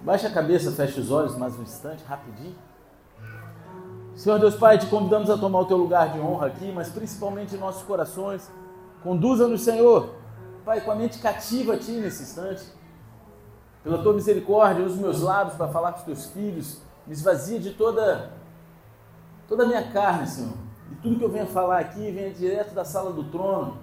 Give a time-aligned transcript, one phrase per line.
[0.00, 2.54] Baixa a cabeça, fecha os olhos mais um instante, rapidinho.
[4.14, 7.54] Senhor Deus Pai, te convidamos a tomar o teu lugar de honra aqui, mas principalmente
[7.54, 8.50] em nossos corações.
[9.02, 10.10] Conduza-nos, Senhor,
[10.64, 12.64] Pai, com a mente cativa a Ti nesse instante.
[13.82, 16.80] Pela Tua misericórdia, usa os meus lábios para falar com os Teus filhos.
[17.06, 18.30] Me esvazia de toda,
[19.48, 20.54] toda a minha carne, Senhor.
[20.90, 23.78] E tudo que eu venha falar aqui venha direto da sala do trono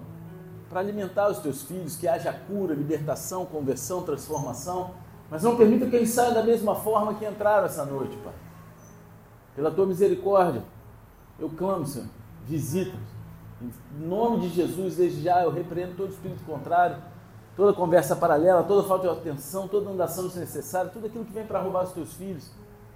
[0.68, 4.90] para alimentar os Teus filhos, que haja cura, libertação, conversão, transformação.
[5.30, 8.34] Mas não permita que eles saiam da mesma forma que entraram essa noite, Pai.
[9.56, 10.62] Pela Tua misericórdia,
[11.38, 12.08] eu clamo, Senhor,
[12.46, 13.14] visita-nos
[13.62, 16.96] em nome de Jesus, desde já eu repreendo todo espírito contrário,
[17.56, 21.60] toda conversa paralela, toda falta de atenção, toda andação desnecessária, tudo aquilo que vem para
[21.60, 22.50] roubar os teus filhos.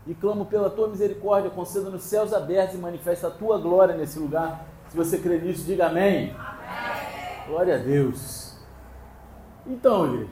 [0.07, 4.19] E clamo pela tua misericórdia, conceda nos céus abertos e manifesta a tua glória nesse
[4.19, 4.67] lugar.
[4.89, 6.35] Se você crê nisso, diga amém.
[6.39, 7.47] amém.
[7.47, 8.57] Glória a Deus.
[9.67, 10.31] Então, igreja,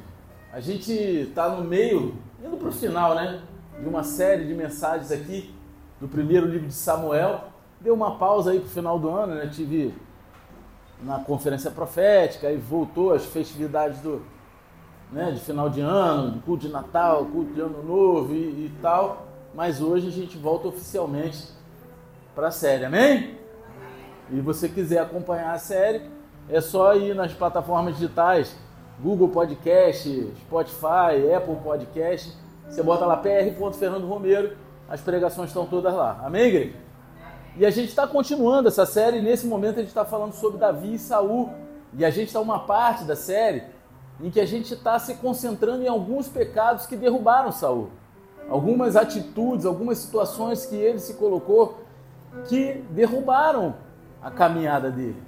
[0.53, 2.15] a gente está no meio,
[2.45, 3.43] indo para o final, né?
[3.81, 5.55] De uma série de mensagens aqui
[6.01, 7.45] do primeiro livro de Samuel.
[7.81, 9.47] Deu uma pausa aí para o final do ano, né?
[9.49, 9.95] Tive
[11.03, 14.23] na conferência profética, e voltou às festividades do,
[15.13, 19.27] né, de final de ano, culto de Natal, culto de Ano Novo e, e tal.
[19.55, 21.49] Mas hoje a gente volta oficialmente
[22.35, 23.39] para a série, amém?
[24.31, 26.11] E você quiser acompanhar a série,
[26.49, 28.57] é só ir nas plataformas digitais,
[29.01, 32.33] Google Podcast, Spotify, Apple Podcast.
[32.69, 33.53] Você bota lá PR.
[33.79, 34.57] Fernando Romero,
[34.89, 36.21] as pregações estão todas lá.
[36.25, 36.75] Amém, igreja?
[37.57, 40.95] E a gente está continuando essa série, nesse momento a gente está falando sobre Davi
[40.95, 41.51] e Saul.
[41.97, 43.63] E a gente está uma parte da série
[44.21, 47.91] em que a gente está se concentrando em alguns pecados que derrubaram Saul.
[48.49, 51.81] Algumas atitudes, algumas situações que ele se colocou
[52.49, 53.75] que derrubaram
[54.23, 55.23] a caminhada dele.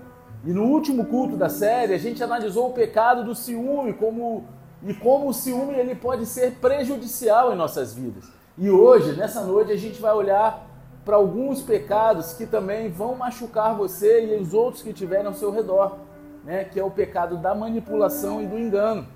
[0.45, 4.45] E no último culto da série, a gente analisou o pecado do ciúme como,
[4.83, 8.25] e como o ciúme ele pode ser prejudicial em nossas vidas.
[8.57, 10.67] E hoje, nessa noite, a gente vai olhar
[11.05, 15.51] para alguns pecados que também vão machucar você e os outros que estiverem ao seu
[15.51, 15.97] redor,
[16.45, 16.65] né?
[16.65, 19.07] que é o pecado da manipulação e do engano.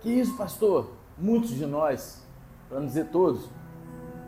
[0.00, 0.90] Que isso, pastor?
[1.18, 2.22] Muitos de nós,
[2.68, 3.48] para não dizer todos,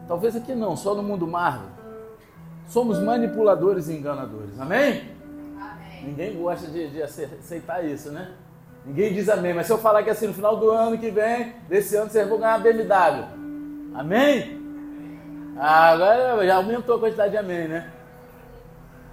[0.07, 1.69] talvez aqui não, só no mundo Marvel,
[2.67, 4.59] somos manipuladores e enganadores.
[4.59, 5.14] Amém?
[6.05, 8.33] Ninguém gosta de, de aceitar isso, né?
[8.85, 11.55] Ninguém diz amém, mas se eu falar que assim no final do ano que vem,
[11.69, 13.25] desse ano, vocês vão ganhar BMW.
[13.95, 14.61] Amém?
[15.57, 17.91] Ah, agora já aumentou a quantidade de amém, né?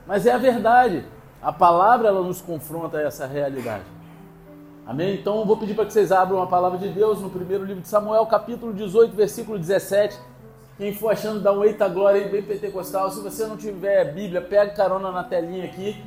[0.06, 1.06] Mas é a verdade.
[1.42, 3.86] A palavra ela nos confronta a essa realidade.
[4.86, 5.16] Amém?
[5.16, 7.82] Então eu vou pedir para que vocês abram a palavra de Deus no primeiro livro
[7.82, 10.20] de Samuel, capítulo 18, versículo 17.
[10.78, 13.10] Quem for achando, dá um eita glória aí bem pentecostal.
[13.12, 16.04] Se você não tiver Bíblia, pega carona na telinha aqui.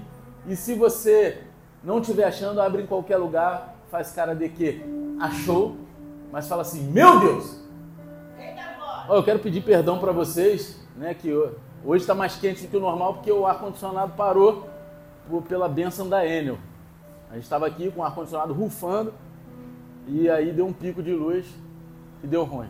[0.47, 1.43] E se você
[1.83, 4.83] não tiver achando, abre em qualquer lugar, faz cara de que
[5.21, 5.77] achou,
[6.31, 7.61] mas fala assim: Meu Deus,
[9.09, 11.33] eu quero pedir perdão para vocês, né, que
[11.85, 14.69] hoje está mais quente do que o normal porque o ar-condicionado parou
[15.29, 16.59] por, pela benção da Enel.
[17.31, 19.13] A gente estava aqui com o ar-condicionado rufando
[20.07, 21.47] e aí deu um pico de luz
[22.23, 22.69] e deu ruim.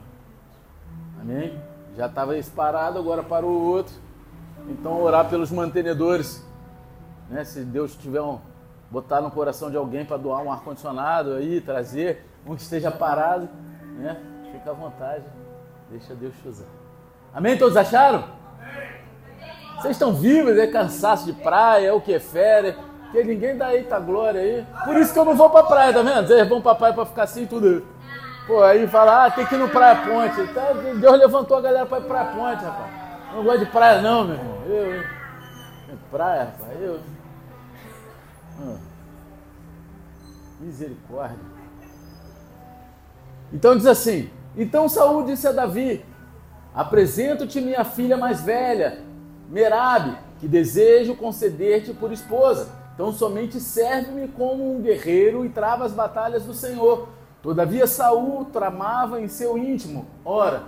[1.21, 1.59] Amém?
[1.97, 3.95] Já estava esse parado, agora parou o outro.
[4.69, 6.45] Então orar pelos mantenedores,
[7.29, 7.45] né?
[7.45, 8.39] Se Deus tiver um,
[8.91, 13.49] botar no coração de alguém para doar um ar-condicionado aí, trazer um que esteja parado,
[13.99, 14.17] né?
[14.53, 15.25] Fica à vontade.
[15.91, 16.67] Deixa Deus te usar.
[17.33, 17.59] Amém?
[17.59, 18.25] Todos acharam?
[19.77, 22.77] Vocês estão vivos, é cansaço de praia, é o que é férias,
[23.13, 24.67] que ninguém dá eita glória aí.
[24.85, 26.27] Por isso que eu não vou pra praia, tá vendo?
[26.27, 27.85] Vocês vão pra praia pra ficar assim tudo.
[28.47, 30.53] Pô, aí fala, ah, tem que ir no Praia Ponte.
[30.53, 32.91] Tá, Deus levantou a galera pra ir Praia Ponte, rapaz.
[33.35, 34.59] Não gosto de praia não, meu irmão.
[34.67, 35.03] Eu, eu.
[36.11, 37.01] Praia, rapaz, eu.
[38.61, 38.77] Hum.
[40.61, 41.39] Misericórdia.
[43.53, 46.05] Então diz assim, então Saul disse a Davi:
[46.75, 49.03] Apresento-te minha filha mais velha,
[49.49, 52.69] Merabe, que desejo conceder-te por esposa.
[52.95, 57.09] Então somente serve-me como um guerreiro e trava as batalhas do Senhor.
[57.43, 60.65] Todavia Saul tramava em seu íntimo: Ora,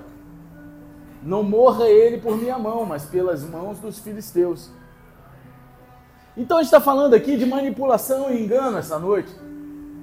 [1.22, 4.71] não morra ele por minha mão, mas pelas mãos dos filisteus.
[6.36, 9.30] Então a gente está falando aqui de manipulação e engano essa noite.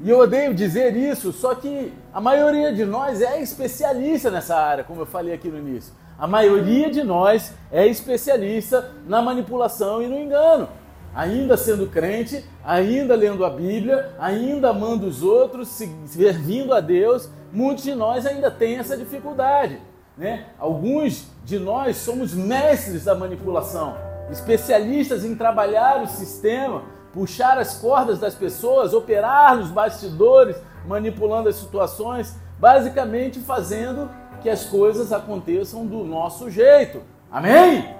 [0.03, 4.83] E eu odeio dizer isso, só que a maioria de nós é especialista nessa área,
[4.83, 5.93] como eu falei aqui no início.
[6.17, 10.67] A maioria de nós é especialista na manipulação e no engano.
[11.15, 15.69] Ainda sendo crente, ainda lendo a Bíblia, ainda amando os outros,
[16.07, 19.79] servindo a Deus, muitos de nós ainda têm essa dificuldade.
[20.17, 20.47] Né?
[20.59, 23.95] Alguns de nós somos mestres da manipulação,
[24.31, 26.83] especialistas em trabalhar o sistema
[27.13, 34.09] puxar as cordas das pessoas, operar nos bastidores, manipulando as situações, basicamente fazendo
[34.41, 37.03] que as coisas aconteçam do nosso jeito.
[37.31, 37.95] Amém?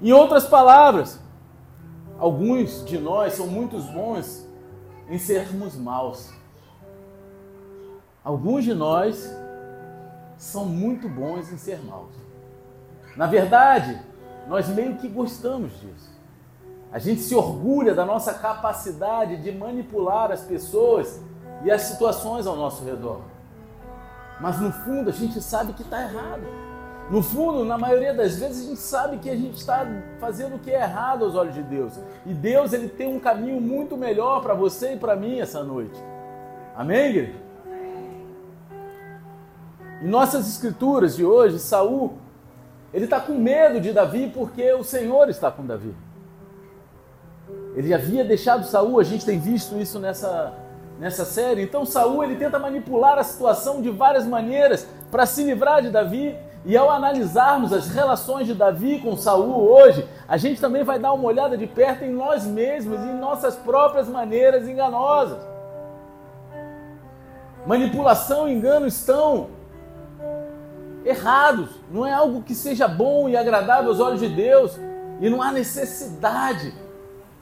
[0.00, 1.20] Em outras palavras,
[2.18, 4.46] alguns de nós são muito bons
[5.08, 6.32] em sermos maus.
[8.22, 9.28] Alguns de nós
[10.38, 12.14] são muito bons em ser maus.
[13.16, 14.00] Na verdade,
[14.50, 16.10] nós meio que gostamos disso.
[16.90, 21.22] A gente se orgulha da nossa capacidade de manipular as pessoas
[21.62, 23.20] e as situações ao nosso redor.
[24.40, 26.42] Mas no fundo a gente sabe que está errado.
[27.08, 29.86] No fundo, na maioria das vezes, a gente sabe que a gente está
[30.18, 31.92] fazendo o que é errado aos olhos de Deus.
[32.26, 36.00] E Deus ele tem um caminho muito melhor para você e para mim essa noite.
[36.74, 37.34] Amém, igreja?
[40.02, 42.18] Em nossas escrituras de hoje, Saul
[42.92, 45.94] ele está com medo de Davi porque o Senhor está com Davi.
[47.74, 50.52] Ele havia deixado Saul, a gente tem visto isso nessa,
[50.98, 51.62] nessa série.
[51.62, 56.36] Então Saul ele tenta manipular a situação de várias maneiras para se livrar de Davi.
[56.62, 61.12] E ao analisarmos as relações de Davi com Saul hoje, a gente também vai dar
[61.12, 65.38] uma olhada de perto em nós mesmos, em nossas próprias maneiras enganosas.
[67.66, 69.48] Manipulação e engano estão
[71.04, 71.70] errados.
[71.90, 74.78] Não é algo que seja bom e agradável aos olhos de Deus.
[75.20, 76.74] E não há necessidade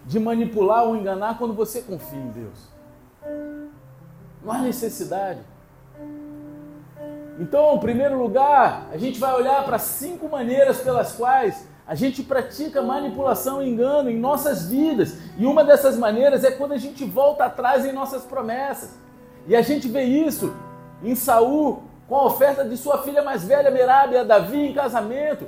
[0.04, 2.68] de manipular ou enganar quando você confia em Deus.
[4.42, 5.40] Não há necessidade.
[7.38, 12.22] Então, em primeiro lugar, a gente vai olhar para cinco maneiras pelas quais a gente
[12.22, 15.16] pratica manipulação e engano em nossas vidas.
[15.38, 18.98] E uma dessas maneiras é quando a gente volta atrás em nossas promessas.
[19.46, 20.54] E a gente vê isso
[21.02, 25.46] em Saul com a oferta de sua filha mais velha, Merabe, a Davi em casamento.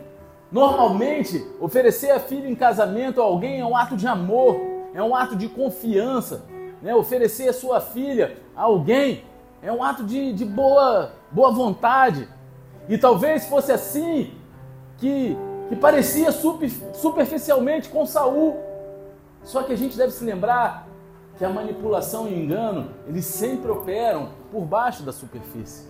[0.53, 4.61] Normalmente, oferecer a filha em casamento a alguém é um ato de amor,
[4.93, 6.43] é um ato de confiança.
[6.83, 6.95] Né?
[6.95, 9.25] Oferecer a sua filha a alguém
[9.63, 12.29] é um ato de, de boa, boa vontade.
[12.89, 14.33] E talvez fosse assim
[14.99, 15.37] que,
[15.69, 18.59] que parecia super, superficialmente com Saul.
[19.45, 20.87] Só que a gente deve se lembrar
[21.39, 25.89] que a manipulação e o engano, eles sempre operam por baixo da superfície.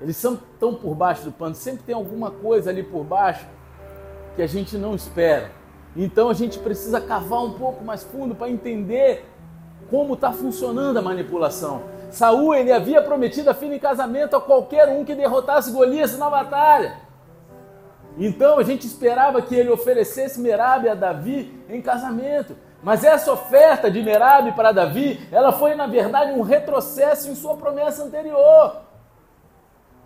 [0.00, 3.46] Eles são tão por baixo do pano, sempre tem alguma coisa ali por baixo
[4.36, 5.50] que a gente não espera.
[5.96, 9.26] Então a gente precisa cavar um pouco mais fundo para entender
[9.90, 11.82] como está funcionando a manipulação.
[12.10, 16.30] Saul ele havia prometido a filha em casamento a qualquer um que derrotasse Golias na
[16.30, 16.96] batalha.
[18.16, 22.56] Então a gente esperava que ele oferecesse Merabe a Davi em casamento.
[22.82, 27.56] Mas essa oferta de Merabe para Davi, ela foi na verdade um retrocesso em sua
[27.56, 28.87] promessa anterior.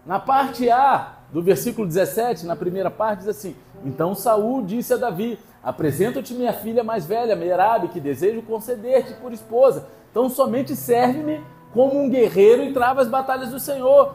[0.04, 4.96] Na parte A do versículo 17, na primeira parte diz assim: Então Saul disse a
[4.96, 9.86] Davi: Apresento-te minha filha mais velha, Merabe, que desejo conceder-te por esposa.
[10.10, 11.40] Então somente serve-me
[11.72, 14.14] como um guerreiro e trava as batalhas do Senhor.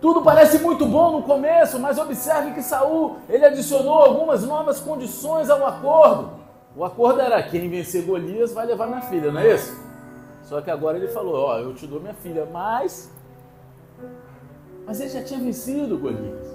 [0.00, 5.48] Tudo parece muito bom no começo, mas observe que Saul ele adicionou algumas novas condições
[5.48, 6.30] ao acordo.
[6.74, 9.80] O acordo era quem vencer Golias vai levar minha filha, não é isso?
[10.42, 13.12] Só que agora ele falou, ó, eu te dou minha filha, mas
[14.86, 16.46] mas ele já tinha vencido Golias.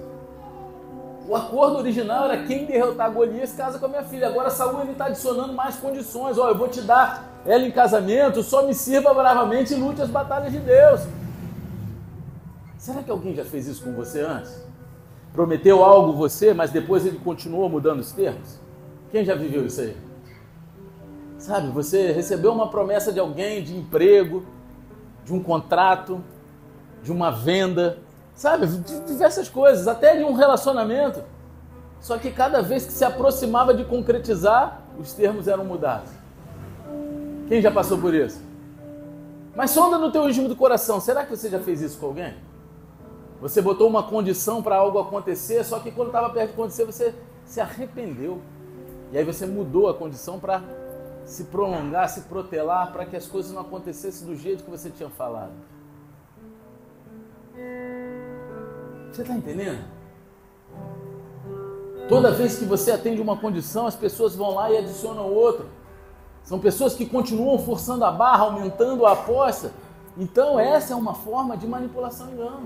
[1.28, 4.28] O acordo original era quem derrotar Golias casa com a minha filha.
[4.28, 6.38] Agora Saul ele está adicionando mais condições.
[6.38, 10.08] Ó, eu vou te dar ela em casamento, só me sirva bravamente e lute as
[10.08, 11.02] batalhas de Deus.
[12.78, 14.66] Será que alguém já fez isso com você antes?
[15.32, 18.58] Prometeu algo você, mas depois ele continuou mudando os termos?
[19.10, 19.96] Quem já viveu isso aí?
[21.38, 24.44] Sabe, você recebeu uma promessa de alguém, de emprego,
[25.24, 26.24] de um contrato,
[27.02, 27.98] de uma venda,
[28.38, 28.68] sabe,
[29.04, 31.24] diversas coisas, até de um relacionamento.
[32.00, 36.10] Só que cada vez que se aproximava de concretizar, os termos eram mudados.
[37.48, 38.40] Quem já passou por isso?
[39.56, 42.36] Mas sonda no teu íntimo do coração, será que você já fez isso com alguém?
[43.40, 47.12] Você botou uma condição para algo acontecer, só que quando estava perto de acontecer, você
[47.44, 48.40] se arrependeu.
[49.10, 50.62] E aí você mudou a condição para
[51.24, 55.10] se prolongar, se protelar, para que as coisas não acontecessem do jeito que você tinha
[55.10, 55.52] falado.
[59.18, 59.84] Você está entendendo?
[62.08, 65.66] Toda vez que você atende uma condição, as pessoas vão lá e adicionam outra.
[66.44, 69.72] São pessoas que continuam forçando a barra, aumentando a aposta.
[70.16, 72.60] Então essa é uma forma de manipulação e engano.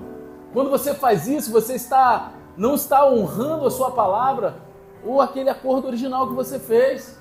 [0.53, 4.53] Quando você faz isso, você está não está honrando a sua palavra
[5.03, 7.19] ou aquele acordo original que você fez.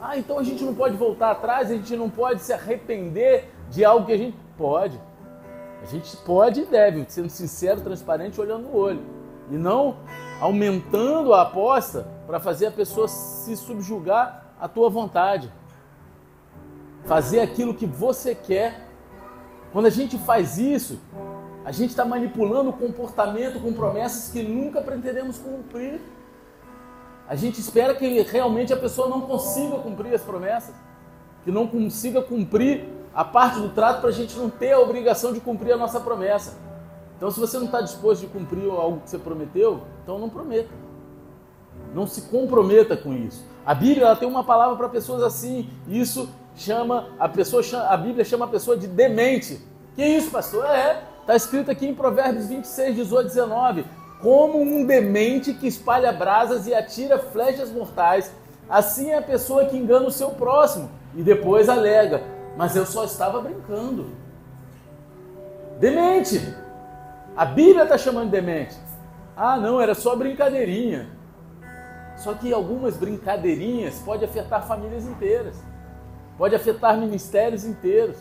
[0.00, 3.84] Ah, então a gente não pode voltar atrás, a gente não pode se arrepender de
[3.84, 5.00] algo que a gente pode.
[5.82, 9.02] A gente pode e deve, sendo sincero, transparente, olhando no olho.
[9.50, 9.98] E não
[10.40, 15.50] aumentando a aposta para fazer a pessoa se subjugar à tua vontade
[17.06, 18.84] fazer aquilo que você quer
[19.72, 20.98] Quando a gente faz isso,
[21.62, 26.00] a gente está manipulando o comportamento com promessas que nunca pretendemos cumprir.
[27.28, 30.74] A gente espera que realmente a pessoa não consiga cumprir as promessas,
[31.44, 35.32] que não consiga cumprir a parte do trato para a gente não ter a obrigação
[35.32, 36.58] de cumprir a nossa promessa.
[37.16, 40.68] Então, se você não está disposto de cumprir algo que você prometeu, então não prometa.
[41.94, 43.42] Não se comprometa com isso.
[43.64, 45.70] A Bíblia tem uma palavra para pessoas assim.
[45.88, 49.62] Isso chama a pessoa, a Bíblia chama a pessoa de demente.
[49.94, 50.66] Que isso, pastor?
[50.66, 53.84] É, está escrito aqui em Provérbios 26, 18, 19
[54.20, 58.32] como um demente que espalha brasas e atira flechas mortais.
[58.68, 62.22] Assim é a pessoa que engana o seu próximo e depois alega:
[62.56, 64.06] Mas eu só estava brincando.
[65.78, 66.40] Demente!
[67.36, 68.74] A Bíblia está chamando de demente.
[69.36, 71.10] Ah, não, era só brincadeirinha.
[72.16, 75.56] Só que algumas brincadeirinhas podem afetar famílias inteiras,
[76.38, 78.16] pode afetar ministérios inteiros.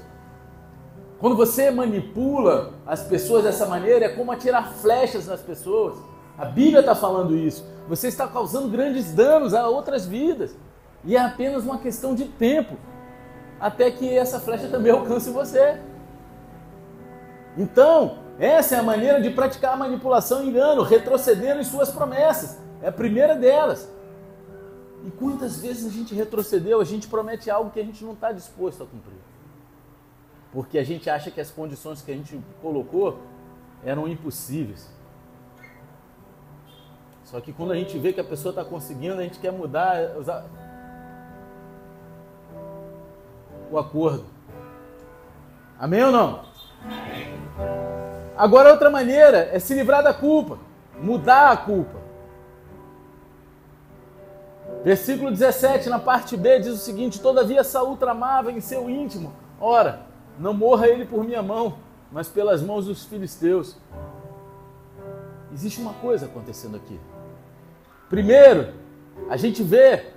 [1.17, 5.95] Quando você manipula as pessoas dessa maneira, é como atirar flechas nas pessoas.
[6.37, 7.65] A Bíblia está falando isso.
[7.87, 10.53] Você está causando grandes danos a outras vidas.
[11.05, 12.75] E é apenas uma questão de tempo
[13.59, 15.79] até que essa flecha também alcance você.
[17.57, 22.57] Então, essa é a maneira de praticar a manipulação e engano, retrocedendo em suas promessas.
[22.81, 23.89] É a primeira delas.
[25.05, 28.31] E quantas vezes a gente retrocedeu, a gente promete algo que a gente não está
[28.31, 29.19] disposto a cumprir
[30.55, 33.19] porque a gente acha que as condições que a gente colocou
[33.83, 34.89] eram impossíveis.
[37.25, 39.97] Só que quando a gente vê que a pessoa está conseguindo, a gente quer mudar
[43.71, 44.25] o acordo.
[45.79, 46.45] Amém ou não?
[48.37, 50.57] Agora, outra maneira é se livrar da culpa,
[51.01, 52.05] mudar a culpa.
[54.83, 59.33] Versículo 17, na parte B, diz o seguinte: Todavia Saul tramava em seu íntimo.
[59.59, 60.01] Ora,
[60.37, 61.77] não morra ele por minha mão,
[62.11, 63.77] mas pelas mãos dos filisteus.
[65.53, 66.99] Existe uma coisa acontecendo aqui.
[68.09, 68.73] Primeiro,
[69.29, 70.14] a gente vê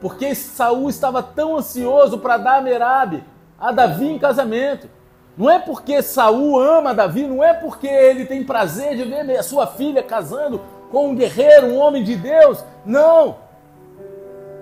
[0.00, 3.22] porque Saul estava tão ansioso para dar a Merab
[3.58, 4.88] a Davi em casamento.
[5.36, 9.42] Não é porque Saul ama Davi, não é porque ele tem prazer de ver a
[9.42, 12.64] sua filha casando com um guerreiro, um homem de Deus.
[12.84, 13.36] Não.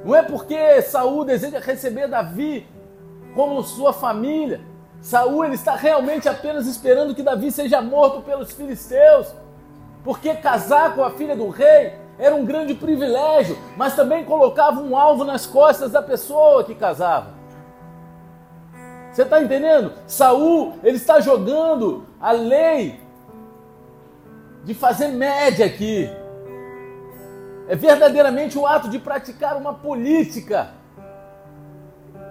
[0.04, 2.66] Não é porque Saul deseja receber Davi
[3.34, 4.60] como sua família.
[5.00, 9.34] Saul ele está realmente apenas esperando que Davi seja morto pelos filisteus,
[10.02, 14.96] porque casar com a filha do rei era um grande privilégio, mas também colocava um
[14.96, 17.34] alvo nas costas da pessoa que casava.
[19.12, 19.92] Você está entendendo?
[20.06, 23.00] Saul ele está jogando a lei
[24.64, 26.10] de fazer média aqui.
[27.68, 30.70] É verdadeiramente o ato de praticar uma política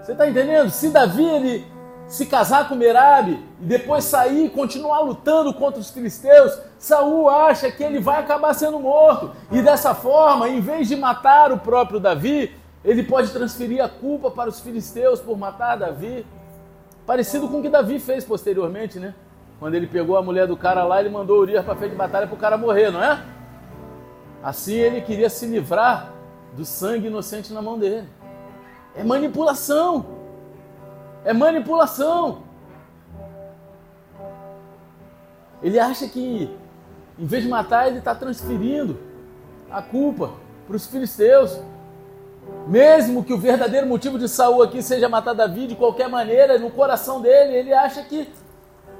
[0.05, 0.69] você está entendendo?
[0.69, 1.65] Se Davi ele
[2.07, 7.71] se casar com Merabe e depois sair e continuar lutando contra os filisteus, Saul acha
[7.71, 9.31] que ele vai acabar sendo morto.
[9.51, 14.29] E dessa forma, em vez de matar o próprio Davi, ele pode transferir a culpa
[14.29, 16.25] para os filisteus por matar Davi.
[17.05, 19.13] Parecido com o que Davi fez posteriormente, né?
[19.59, 22.27] Quando ele pegou a mulher do cara lá, ele mandou Urias para frente de batalha
[22.27, 23.23] para o cara morrer, não é?
[24.43, 26.11] Assim ele queria se livrar
[26.55, 28.07] do sangue inocente na mão dele.
[28.95, 30.05] É manipulação.
[31.25, 32.43] É manipulação.
[35.61, 36.55] Ele acha que,
[37.17, 38.97] em vez de matar, ele está transferindo
[39.71, 40.31] a culpa
[40.67, 41.59] para os filisteus.
[42.67, 46.69] Mesmo que o verdadeiro motivo de Saul aqui seja matar Davi de qualquer maneira, no
[46.69, 48.31] coração dele, ele acha que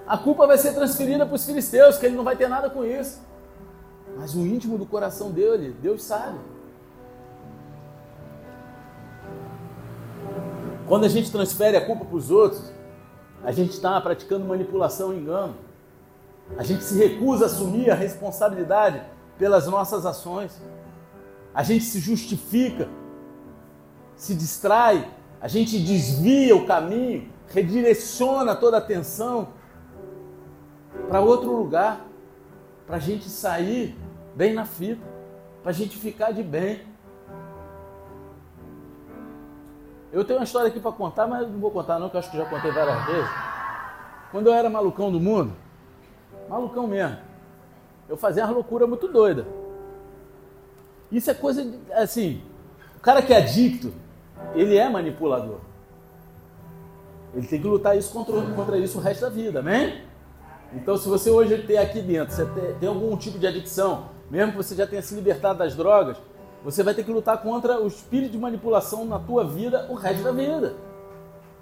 [0.08, 2.84] a culpa vai ser transferida para os filisteus, que ele não vai ter nada com
[2.84, 3.22] isso.
[4.18, 6.40] Mas o íntimo do coração dele, Deus sabe.
[10.88, 12.72] Quando a gente transfere a culpa para os outros,
[13.44, 15.56] a gente está praticando manipulação e engano.
[16.58, 19.02] A gente se recusa a assumir a responsabilidade
[19.38, 20.62] pelas nossas ações.
[21.54, 22.88] A gente se justifica,
[24.16, 25.10] se distrai,
[25.42, 29.50] a gente desvia o caminho, redireciona toda a atenção
[31.08, 32.06] para outro lugar,
[32.86, 33.98] para a gente sair
[34.36, 35.02] bem na fita,
[35.62, 36.82] para a gente ficar de bem.
[40.16, 42.38] Eu tenho uma história aqui para contar, mas não vou contar não, que acho que
[42.38, 43.30] já contei várias vezes.
[44.32, 45.52] Quando eu era malucão do mundo,
[46.48, 47.18] malucão mesmo,
[48.08, 49.46] eu fazia uma loucura muito doida.
[51.12, 52.42] Isso é coisa de, assim,
[52.96, 53.92] o cara que é adicto,
[54.54, 55.58] ele é manipulador.
[57.34, 60.02] Ele tem que lutar isso contra, contra isso o resto da vida, amém?
[60.74, 64.54] Então, se você hoje tem aqui dentro, você tem, tem algum tipo de adicção, mesmo
[64.54, 66.16] que você já tenha se libertado das drogas,
[66.66, 70.24] você vai ter que lutar contra o espírito de manipulação na tua vida o resto
[70.24, 70.74] da vida.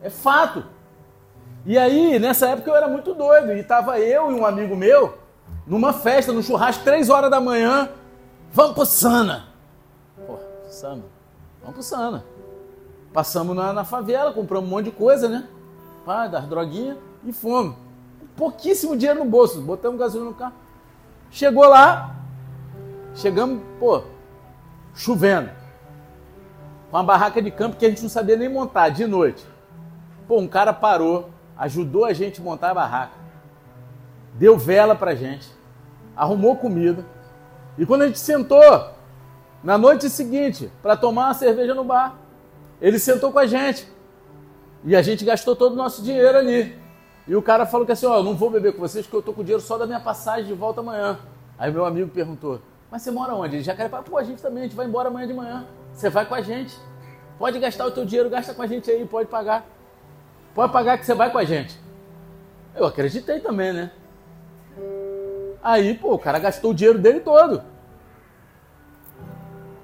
[0.01, 0.63] É fato.
[1.65, 5.17] E aí, nessa época eu era muito doido, e tava eu e um amigo meu
[5.67, 7.89] numa festa, no churrasco, três horas da manhã.
[8.53, 9.48] Vamos pro Sana.
[10.25, 10.38] Pô,
[10.69, 11.03] Sana.
[11.60, 12.24] Vamos pro Sana.
[13.12, 15.50] Passamos na, na favela, compramos um monte de coisa, né?
[16.05, 17.75] Pá, das droguinhas e fomos.
[18.38, 20.53] Pouquíssimo dinheiro no bolso, botamos gasolina no carro.
[21.29, 22.15] Chegou lá,
[23.15, 24.03] chegamos, pô,
[24.93, 25.50] chovendo.
[26.89, 29.45] Com uma barraca de campo que a gente não sabia nem montar de noite.
[30.27, 33.13] Pô, um cara parou, ajudou a gente a montar a barraca,
[34.35, 35.50] deu vela pra gente,
[36.15, 37.05] arrumou comida.
[37.77, 38.91] E quando a gente sentou
[39.63, 42.15] na noite seguinte para tomar uma cerveja no bar,
[42.81, 43.88] ele sentou com a gente.
[44.83, 46.77] E a gente gastou todo o nosso dinheiro ali.
[47.27, 49.21] E o cara falou que assim, ó, eu não vou beber com vocês porque eu
[49.21, 51.17] tô com dinheiro só da minha passagem de volta amanhã.
[51.57, 52.62] Aí meu amigo perguntou,
[52.93, 53.63] mas você mora onde?
[53.63, 55.65] Já quer pô, a gente também, a gente vai embora amanhã de manhã.
[55.91, 56.77] Você vai com a gente.
[57.39, 59.65] Pode gastar o teu dinheiro, gasta com a gente aí, pode pagar.
[60.53, 61.75] Pode pagar que você vai com a gente.
[62.75, 63.91] Eu acreditei também, né?
[65.63, 67.63] Aí, pô, o cara gastou o dinheiro dele todo.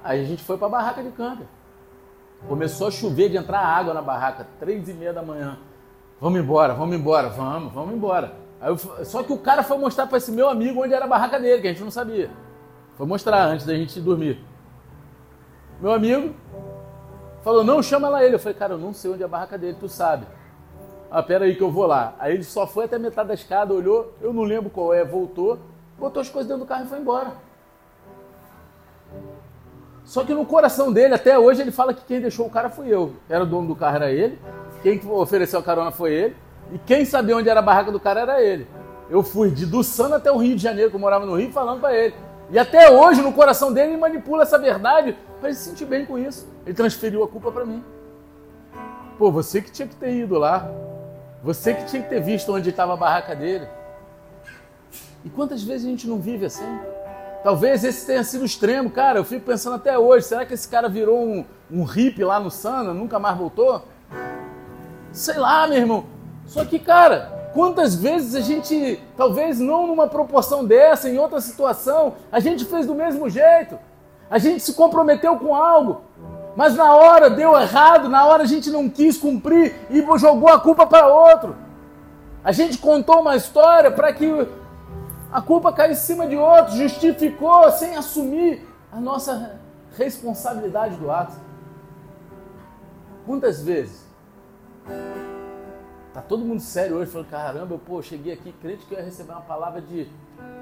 [0.04, 1.48] Aí a gente foi para a barraca de câmbio.
[2.48, 5.58] Começou a chover de entrar água na barraca, três e meia da manhã.
[6.22, 8.36] Vamos embora, vamos embora, vamos, vamos embora.
[8.62, 11.40] Eu, só que o cara foi mostrar para esse meu amigo onde era a barraca
[11.40, 12.30] dele, que a gente não sabia.
[13.00, 14.44] Foi mostrar antes da gente dormir.
[15.80, 16.36] Meu amigo
[17.42, 18.36] falou, não, chama lá ele.
[18.36, 20.28] Eu falei, cara, eu não sei onde é a barraca dele, tu sabe.
[21.10, 22.14] Ah, pera aí que eu vou lá.
[22.20, 25.58] Aí ele só foi até metade da escada, olhou, eu não lembro qual é, voltou,
[25.98, 27.32] botou as coisas dentro do carro e foi embora.
[30.04, 32.90] Só que no coração dele, até hoje, ele fala que quem deixou o cara foi
[32.90, 33.14] eu.
[33.30, 34.38] Era o dono do carro, era ele.
[34.84, 36.36] Quem ofereceu a carona foi ele.
[36.74, 38.68] E quem sabia onde era a barraca do cara era ele.
[39.10, 41.80] Eu fui de Dussana até o Rio de Janeiro, que eu morava no Rio, falando
[41.80, 42.14] para ele.
[42.52, 46.06] E até hoje, no coração dele, ele manipula essa verdade para ele se sentir bem
[46.06, 46.48] com isso.
[46.66, 47.84] Ele transferiu a culpa para mim.
[49.18, 50.70] Pô, você que tinha que ter ido lá.
[51.44, 53.68] Você que tinha que ter visto onde estava a barraca dele.
[55.24, 56.80] E quantas vezes a gente não vive assim?
[57.44, 59.20] Talvez esse tenha sido extremo, cara.
[59.20, 62.50] Eu fico pensando até hoje: será que esse cara virou um, um hippie lá no
[62.50, 63.84] Sana, nunca mais voltou?
[65.12, 66.06] Sei lá, meu irmão.
[66.46, 72.14] Só que, cara, quantas vezes a gente, talvez não numa proporção dessa, em outra situação,
[72.32, 73.78] a gente fez do mesmo jeito.
[74.32, 76.04] A gente se comprometeu com algo,
[76.56, 80.58] mas na hora deu errado, na hora a gente não quis cumprir e jogou a
[80.58, 81.54] culpa para outro.
[82.46, 84.48] A gente contou uma história para que
[85.30, 89.60] a culpa caiu em cima de outro, justificou sem assumir a nossa
[89.98, 91.36] responsabilidade do ato.
[93.26, 94.08] Quantas vezes?
[96.20, 99.06] Tá todo mundo sério hoje, falando, caramba, eu pô, cheguei aqui crente que eu ia
[99.06, 100.06] receber uma palavra de,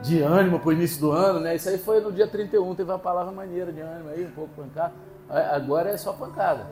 [0.03, 1.55] de ânimo pro início do ano, né?
[1.55, 4.51] Isso aí foi no dia 31, teve uma palavra maneira de ânimo aí, um pouco
[4.55, 4.93] pancada.
[5.27, 6.67] Agora é só pancada.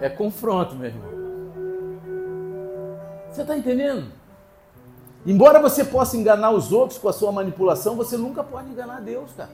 [0.00, 1.10] É confronto, meu irmão.
[3.30, 4.10] Você tá entendendo?
[5.26, 9.30] Embora você possa enganar os outros com a sua manipulação, você nunca pode enganar Deus,
[9.36, 9.50] cara.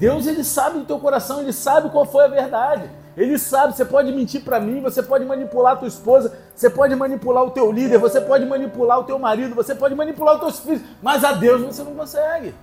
[0.00, 2.90] Deus, ele sabe do teu coração, ele sabe qual foi a verdade.
[3.16, 6.96] Ele sabe, você pode mentir para mim, você pode manipular a tua esposa, você pode
[6.96, 10.60] manipular o teu líder, você pode manipular o teu marido, você pode manipular os teus
[10.60, 12.54] filhos, mas a Deus você não consegue.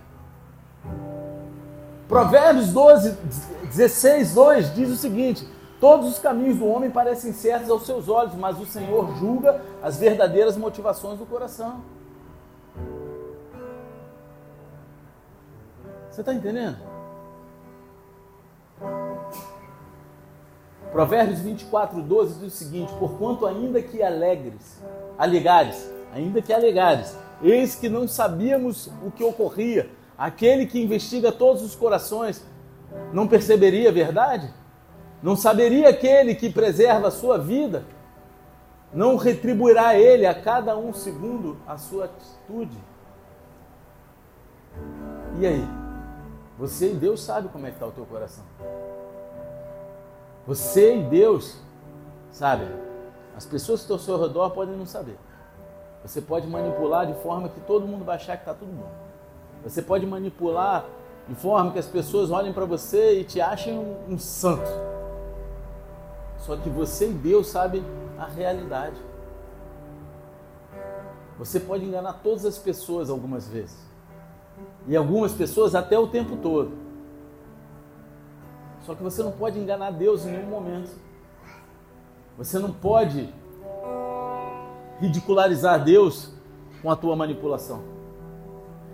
[2.08, 3.18] Provérbios 12,
[3.64, 5.48] 16, 2 diz o seguinte:
[5.80, 9.98] Todos os caminhos do homem parecem certos aos seus olhos, mas o Senhor julga as
[9.98, 11.82] verdadeiras motivações do coração.
[16.12, 16.78] Você está entendendo?
[20.91, 24.82] Provérbios 24, 12 diz o seguinte: Porquanto ainda que alegres,
[25.17, 31.63] alegares, ainda que alegares, eis que não sabíamos o que ocorria, aquele que investiga todos
[31.63, 32.45] os corações,
[33.13, 34.54] não perceberia a verdade?
[35.23, 37.86] Não saberia aquele que preserva a sua vida?
[38.93, 42.77] Não retribuirá ele a cada um segundo a sua atitude?
[45.39, 45.65] E aí?
[46.60, 48.43] Você e Deus sabe como é que está o teu coração.
[50.45, 51.58] Você e Deus,
[52.32, 52.65] sabe?
[53.36, 55.17] As pessoas que estão ao seu redor podem não saber.
[56.04, 58.89] Você pode manipular de forma que todo mundo vai achar que está tudo bom.
[59.63, 60.86] Você pode manipular
[61.27, 64.69] de forma que as pessoas olhem para você e te achem um, um santo.
[66.39, 67.84] Só que você e Deus sabem
[68.17, 68.95] a realidade.
[71.38, 73.77] Você pode enganar todas as pessoas algumas vezes.
[74.88, 76.81] E algumas pessoas até o tempo todo.
[78.84, 80.91] Só que você não pode enganar Deus em nenhum momento.
[82.38, 83.34] Você não pode
[85.00, 86.32] ridicularizar Deus
[86.82, 87.84] com a tua manipulação.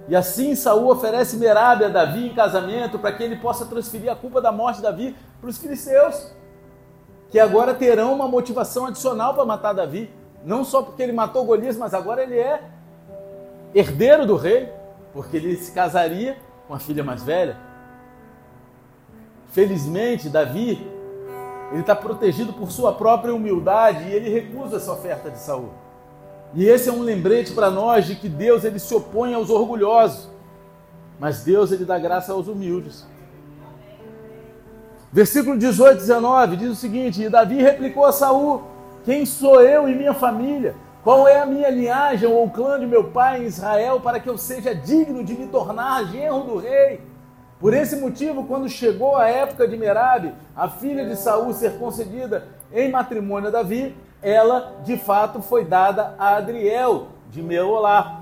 [0.08, 4.16] E assim Saul oferece Merab a Davi em casamento para que ele possa transferir a
[4.16, 6.32] culpa da morte de Davi para os filisteus,
[7.30, 10.10] que agora terão uma motivação adicional para matar Davi.
[10.46, 12.64] não só porque ele matou Golias, mas agora ele é
[13.76, 14.72] herdeiro do rei,
[15.12, 17.58] porque ele se casaria com a filha mais velha.
[19.50, 20.86] Felizmente, Davi,
[21.72, 25.70] ele está protegido por sua própria humildade e ele recusa essa oferta de Saul.
[26.54, 30.30] E esse é um lembrete para nós de que Deus ele se opõe aos orgulhosos,
[31.20, 33.06] mas Deus ele dá graça aos humildes.
[35.12, 38.64] Versículo 18, 19 diz o seguinte: E Davi replicou a Saul:
[39.04, 40.76] Quem sou eu e minha família?
[41.04, 44.30] Qual é a minha linhagem ou o clã de meu pai em Israel para que
[44.30, 47.02] eu seja digno de me tornar genro do rei?
[47.60, 52.48] Por esse motivo, quando chegou a época de Merabe, a filha de Saul ser concedida
[52.72, 58.22] em matrimônio a Davi, ela de fato foi dada a Adriel de Meolá.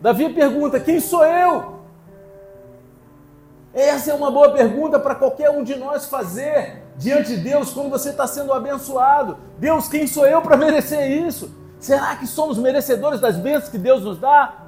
[0.00, 1.80] Davi pergunta: Quem sou eu?
[3.74, 7.88] Essa é uma boa pergunta para qualquer um de nós fazer diante de Deus quando
[7.88, 9.38] você está sendo abençoado.
[9.58, 11.50] Deus, quem sou eu para merecer isso?
[11.80, 14.61] Será que somos merecedores das bênçãos que Deus nos dá?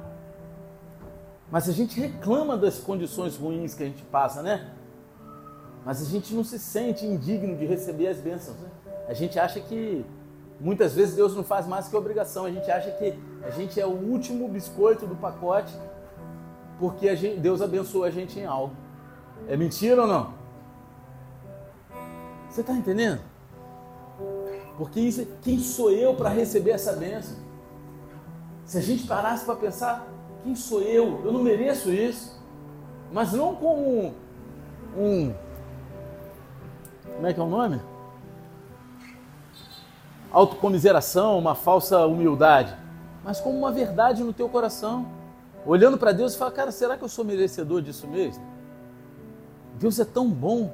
[1.51, 4.71] Mas a gente reclama das condições ruins que a gente passa, né?
[5.85, 8.57] Mas a gente não se sente indigno de receber as bênçãos.
[8.57, 8.69] Né?
[9.07, 10.03] A gente acha que
[10.59, 12.45] muitas vezes Deus não faz mais que obrigação.
[12.45, 15.73] A gente acha que a gente é o último biscoito do pacote
[16.79, 18.75] porque gente, Deus abençoou a gente em algo.
[19.47, 20.33] É mentira ou não?
[22.49, 23.21] Você está entendendo?
[24.77, 27.37] Porque isso, quem sou eu para receber essa bênção?
[28.65, 30.07] Se a gente parasse para pensar,
[30.45, 31.21] quem sou eu?
[31.25, 32.39] Eu não mereço isso.
[33.11, 34.13] Mas não como
[34.95, 35.33] um.
[37.15, 37.81] Como é que é o nome?
[40.31, 42.75] Autocomiseração, uma falsa humildade.
[43.23, 45.07] Mas como uma verdade no teu coração.
[45.65, 48.45] Olhando para Deus e falar, cara, será que eu sou merecedor disso mesmo?
[49.79, 50.71] Deus é tão bom.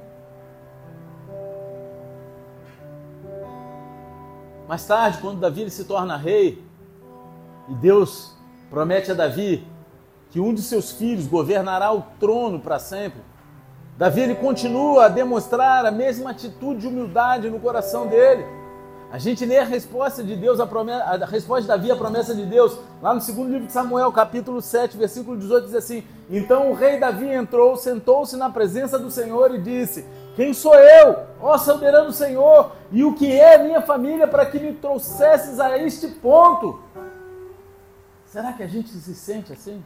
[4.67, 6.61] Mais tarde, quando Davi se torna rei,
[7.69, 8.35] e Deus
[8.71, 9.67] promete a Davi
[10.31, 13.21] que um de seus filhos governará o trono para sempre,
[13.97, 18.45] Davi ele continua a demonstrar a mesma atitude de humildade no coração dele.
[19.11, 22.33] A gente lê a resposta de Deus, a, promessa, a resposta de Davi, a promessa
[22.33, 26.71] de Deus, lá no segundo livro de Samuel, capítulo 7, versículo 18, diz assim: Então
[26.71, 30.05] o rei Davi entrou, sentou-se na presença do Senhor e disse:
[30.37, 34.71] Quem sou eu, ó soberano Senhor, e o que é minha família para que me
[34.71, 36.79] trouxesses a este ponto?
[38.31, 39.83] Será que a gente se sente assim?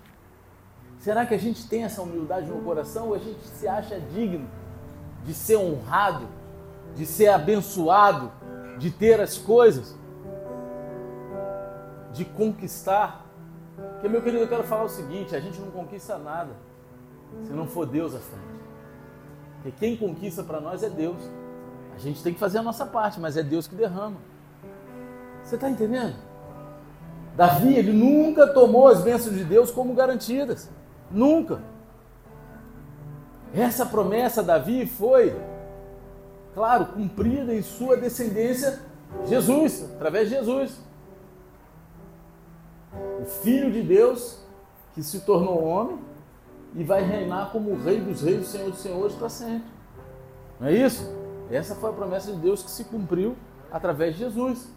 [1.00, 4.48] Será que a gente tem essa humildade no coração ou a gente se acha digno
[5.26, 6.28] de ser honrado,
[6.96, 8.32] de ser abençoado?
[8.78, 9.96] de ter as coisas,
[12.12, 13.26] de conquistar.
[13.76, 16.52] Porque, meu querido, eu quero falar o seguinte: a gente não conquista nada
[17.44, 18.46] se não for Deus à frente.
[19.56, 21.18] Porque quem conquista para nós é Deus.
[21.96, 24.18] A gente tem que fazer a nossa parte, mas é Deus que derrama.
[25.44, 26.16] Você está entendendo?
[27.36, 30.70] Davi, ele nunca tomou as bênçãos de Deus como garantidas.
[31.12, 31.62] Nunca.
[33.54, 35.36] Essa promessa, Davi, foi
[36.54, 38.80] claro, cumprida em sua descendência,
[39.26, 40.80] Jesus, através de Jesus.
[43.22, 44.40] O Filho de Deus
[44.94, 46.00] que se tornou homem
[46.74, 49.68] e vai reinar como o Rei dos Reis, o Senhor dos Senhores para sempre.
[50.60, 51.14] Não é isso?
[51.52, 53.36] Essa foi a promessa de Deus que se cumpriu
[53.72, 54.70] através de Jesus.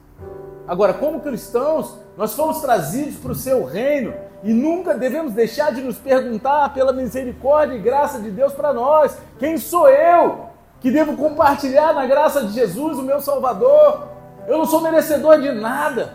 [0.67, 5.81] Agora, como cristãos, nós fomos trazidos para o seu reino e nunca devemos deixar de
[5.81, 10.49] nos perguntar pela misericórdia e graça de Deus para nós: quem sou eu
[10.81, 14.09] que devo compartilhar na graça de Jesus, o meu Salvador.
[14.47, 16.15] Eu não sou merecedor de nada.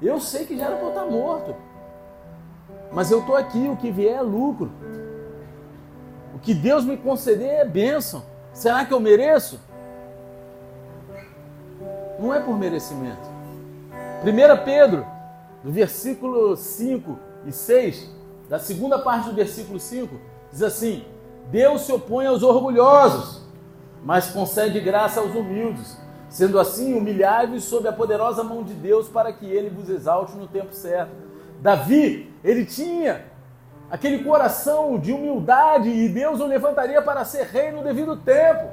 [0.00, 1.54] Eu sei que já era para eu estar morto.
[2.92, 4.70] Mas eu estou aqui, o que vier é lucro.
[6.34, 8.22] O que Deus me conceder é bênção.
[8.52, 9.60] Será que eu mereço?
[12.18, 13.28] Não é por merecimento.
[14.22, 15.06] 1 Pedro,
[15.62, 18.10] do versículo 5 e 6,
[18.48, 20.14] da segunda parte do versículo 5,
[20.50, 21.04] diz assim:
[21.50, 23.42] Deus se opõe aos orgulhosos,
[24.02, 25.96] mas concede graça aos humildes.
[26.28, 30.46] Sendo assim, humilhai-vos sob a poderosa mão de Deus para que ele vos exalte no
[30.46, 31.12] tempo certo.
[31.60, 33.24] Davi, ele tinha
[33.90, 38.68] aquele coração de humildade e Deus o levantaria para ser rei no devido tempo.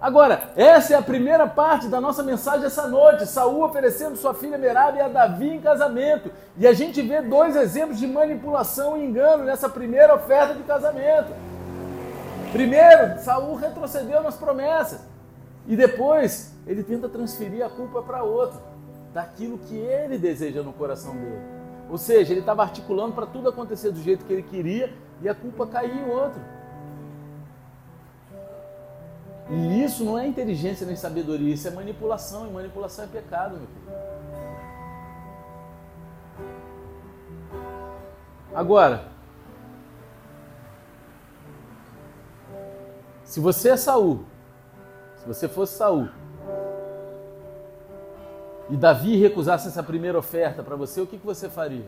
[0.00, 3.26] Agora, essa é a primeira parte da nossa mensagem essa noite.
[3.26, 6.30] Saul oferecendo sua filha Merab a Davi em casamento.
[6.58, 11.32] E a gente vê dois exemplos de manipulação e engano nessa primeira oferta de casamento.
[12.52, 15.00] Primeiro, Saul retrocedeu nas promessas.
[15.66, 18.60] E depois, ele tenta transferir a culpa para outro,
[19.12, 21.40] daquilo que ele deseja no coração dele.
[21.90, 25.34] Ou seja, ele estava articulando para tudo acontecer do jeito que ele queria e a
[25.34, 26.40] culpa cair em outro.
[29.48, 33.66] E isso não é inteligência nem sabedoria, isso é manipulação, e manipulação é pecado, meu
[33.66, 33.96] filho.
[38.54, 39.04] Agora,
[43.22, 44.24] se você é Saul,
[45.18, 46.08] se você fosse Saul,
[48.68, 51.86] e Davi recusasse essa primeira oferta para você, o que, que você faria?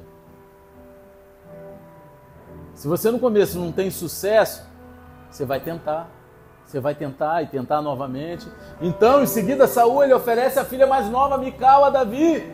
[2.75, 4.65] Se você no começo não tem sucesso,
[5.29, 6.18] você vai tentar.
[6.69, 8.47] Você vai tentar e tentar novamente.
[8.79, 12.53] Então, em seguida, Saul ele oferece a filha mais nova, Mical, a Davi.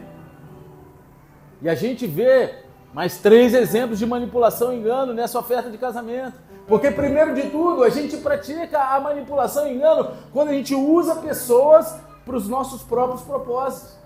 [1.60, 2.60] E a gente vê
[2.92, 6.38] mais três exemplos de manipulação e engano nessa oferta de casamento.
[6.68, 11.16] Porque, primeiro de tudo, a gente pratica a manipulação e engano quando a gente usa
[11.16, 13.98] pessoas para os nossos próprios propósitos.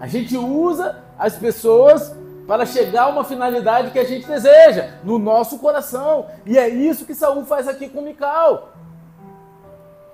[0.00, 5.18] A gente usa as pessoas para chegar a uma finalidade que a gente deseja, no
[5.18, 6.26] nosso coração.
[6.46, 8.71] E é isso que Saul faz aqui com Mical.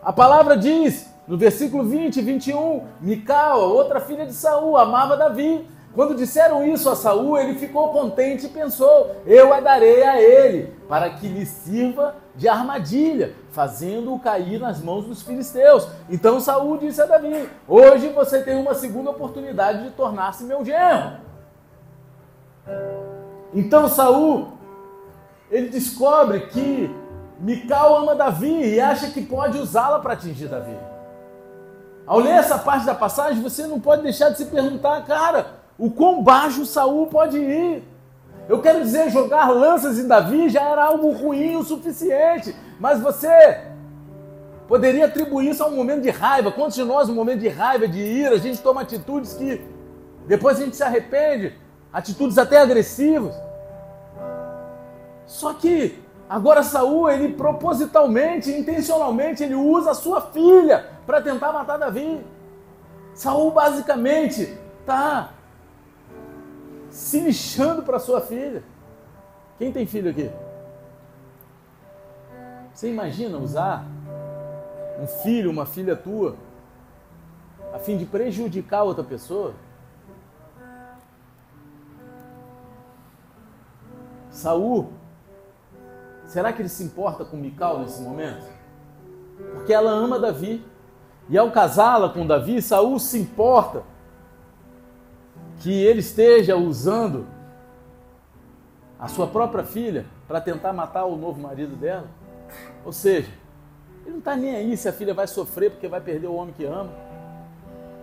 [0.02, 5.66] A palavra diz, no versículo 20 e 21, Mical, outra filha de Saul, amava Davi.
[5.94, 10.72] Quando disseram isso a Saul, ele ficou contente e pensou: Eu a darei a ele,
[10.88, 15.88] para que lhe sirva de armadilha, fazendo-o cair nas mãos dos filisteus.
[16.08, 21.16] Então Saul disse a Davi: Hoje você tem uma segunda oportunidade de tornar-se meu genro.
[23.52, 24.52] Então Saul
[25.50, 26.94] ele descobre que
[27.38, 30.76] Mical ama Davi e acha que pode usá-la para atingir Davi.
[32.06, 35.90] Ao ler essa parte da passagem, você não pode deixar de se perguntar, cara, o
[35.90, 37.84] quão baixo Saul pode ir?
[38.48, 43.60] Eu quero dizer, jogar lanças em Davi já era algo ruim o suficiente, mas você
[44.66, 46.50] poderia atribuir isso a um momento de raiva.
[46.50, 49.60] Quantos de nós, no momento de raiva, de ira, a gente toma atitudes que
[50.26, 51.54] depois a gente se arrepende,
[51.92, 53.34] atitudes até agressivas.
[55.26, 61.78] Só que Agora Saul, ele propositalmente, intencionalmente, ele usa a sua filha para tentar matar
[61.78, 62.24] Davi.
[63.14, 65.30] Saul basicamente está
[66.90, 68.62] se lixando para sua filha.
[69.58, 70.30] Quem tem filho aqui?
[72.74, 73.86] Você imagina usar
[75.00, 76.36] um filho, uma filha tua,
[77.72, 79.54] a fim de prejudicar outra pessoa?
[84.30, 84.92] Saul
[86.28, 88.46] Será que ele se importa com Mical nesse momento?
[89.54, 90.62] Porque ela ama Davi.
[91.26, 93.82] E ao casá-la com Davi, Saul se importa
[95.60, 97.26] que ele esteja usando
[99.00, 102.06] a sua própria filha para tentar matar o novo marido dela.
[102.84, 103.30] Ou seja,
[104.02, 106.54] ele não está nem aí se a filha vai sofrer porque vai perder o homem
[106.54, 106.92] que ama.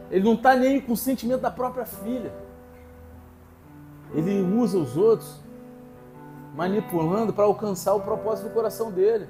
[0.09, 2.33] Ele não está nem aí com o sentimento da própria filha.
[4.13, 5.44] Ele usa os outros
[6.55, 9.27] manipulando para alcançar o propósito do coração dele.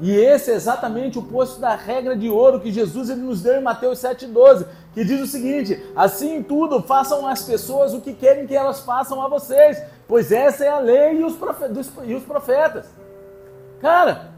[0.00, 3.56] E esse é exatamente o posto da regra de ouro que Jesus ele nos deu
[3.56, 8.14] em Mateus 7,12, que diz o seguinte: assim em tudo, façam as pessoas o que
[8.14, 11.90] querem que elas façam a vocês, pois essa é a lei e os, profetas.
[12.02, 12.86] E os profetas.
[13.78, 14.32] Cara,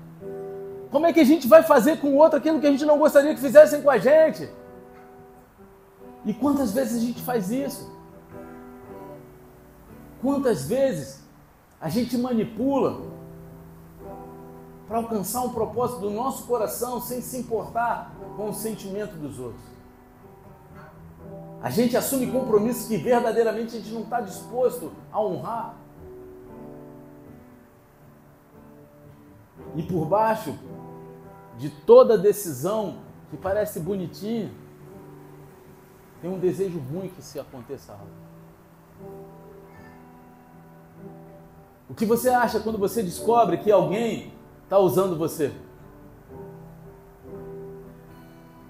[0.91, 2.99] como é que a gente vai fazer com o outro aquilo que a gente não
[2.99, 4.51] gostaria que fizessem com a gente?
[6.25, 7.89] E quantas vezes a gente faz isso?
[10.21, 11.22] Quantas vezes
[11.83, 13.03] a gente manipula
[14.87, 19.65] para alcançar um propósito do nosso coração sem se importar com o sentimento dos outros.
[21.61, 25.75] A gente assume compromissos que verdadeiramente a gente não está disposto a honrar.
[29.75, 30.57] E por baixo
[31.59, 34.53] de toda decisão que parece bonitinha,
[36.21, 38.23] tem um desejo ruim que se aconteça algo.
[41.93, 44.33] O que você acha quando você descobre que alguém
[44.65, 45.53] está usando você?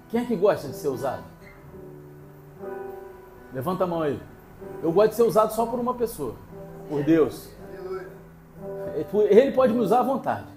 [0.09, 1.23] Quem é que gosta de ser usado?
[3.53, 4.21] Levanta a mão aí.
[4.81, 6.35] Eu gosto de ser usado só por uma pessoa,
[6.89, 7.47] por Deus.
[9.29, 10.47] Ele pode me usar à vontade.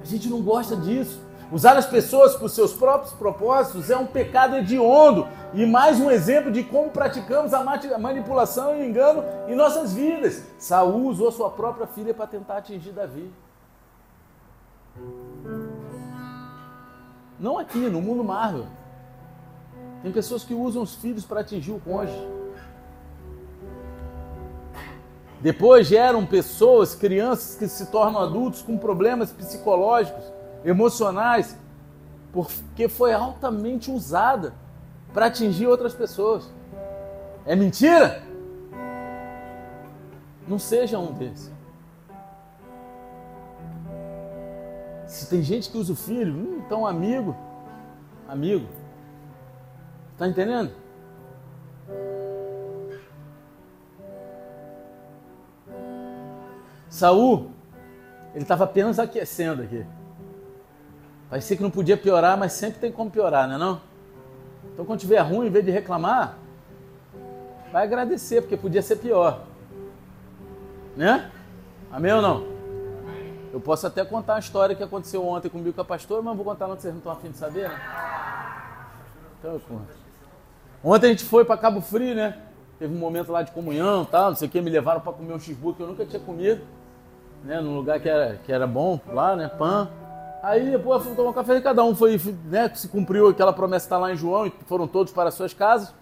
[0.00, 1.20] A gente não gosta disso.
[1.50, 6.52] Usar as pessoas os seus próprios propósitos é um pecado hediondo e mais um exemplo
[6.52, 7.64] de como praticamos a
[7.98, 10.42] manipulação e engano em nossas vidas.
[10.58, 13.32] Saul usou sua própria filha para tentar atingir Davi.
[17.38, 18.66] Não aqui, no mundo Marvel.
[20.02, 22.28] Tem pessoas que usam os filhos para atingir o cônjuge.
[25.40, 30.24] Depois geram pessoas, crianças que se tornam adultos com problemas psicológicos
[30.64, 31.56] emocionais,
[32.32, 34.52] porque foi altamente usada
[35.12, 36.50] para atingir outras pessoas.
[37.44, 38.22] É mentira?
[40.46, 41.52] Não seja um desses.
[45.06, 47.34] Se tem gente que usa o filho, hum, então amigo,
[48.28, 48.66] amigo.
[50.18, 50.72] Tá entendendo?
[56.90, 57.50] Saul,
[58.34, 59.86] ele estava apenas aquecendo aqui.
[61.30, 63.87] Parecia que não podia piorar, mas sempre tem como piorar, não é não?
[64.78, 66.38] Então quando tiver ruim, em vez de reclamar,
[67.72, 69.40] vai agradecer, porque podia ser pior.
[70.96, 71.32] Né?
[71.90, 72.46] Amém ou não?
[73.52, 76.44] Eu posso até contar a história que aconteceu ontem comigo com a pastora, mas vou
[76.44, 77.76] contar não, que vocês não estão afim de saber, né?
[79.40, 79.88] Então eu conto.
[80.84, 82.38] Ontem a gente foi para Cabo Frio, né?
[82.78, 85.32] Teve um momento lá de comunhão tal, não sei o que, me levaram para comer
[85.32, 86.62] um cheeseburger que eu nunca tinha comido,
[87.42, 87.60] né?
[87.60, 89.48] Num lugar que era, que era bom lá, né?
[89.48, 89.88] Pão.
[90.42, 92.70] Aí depois fomos tomar um café e cada um foi, né?
[92.74, 95.52] Se cumpriu aquela promessa que está lá em João e foram todos para as suas
[95.52, 95.92] casas.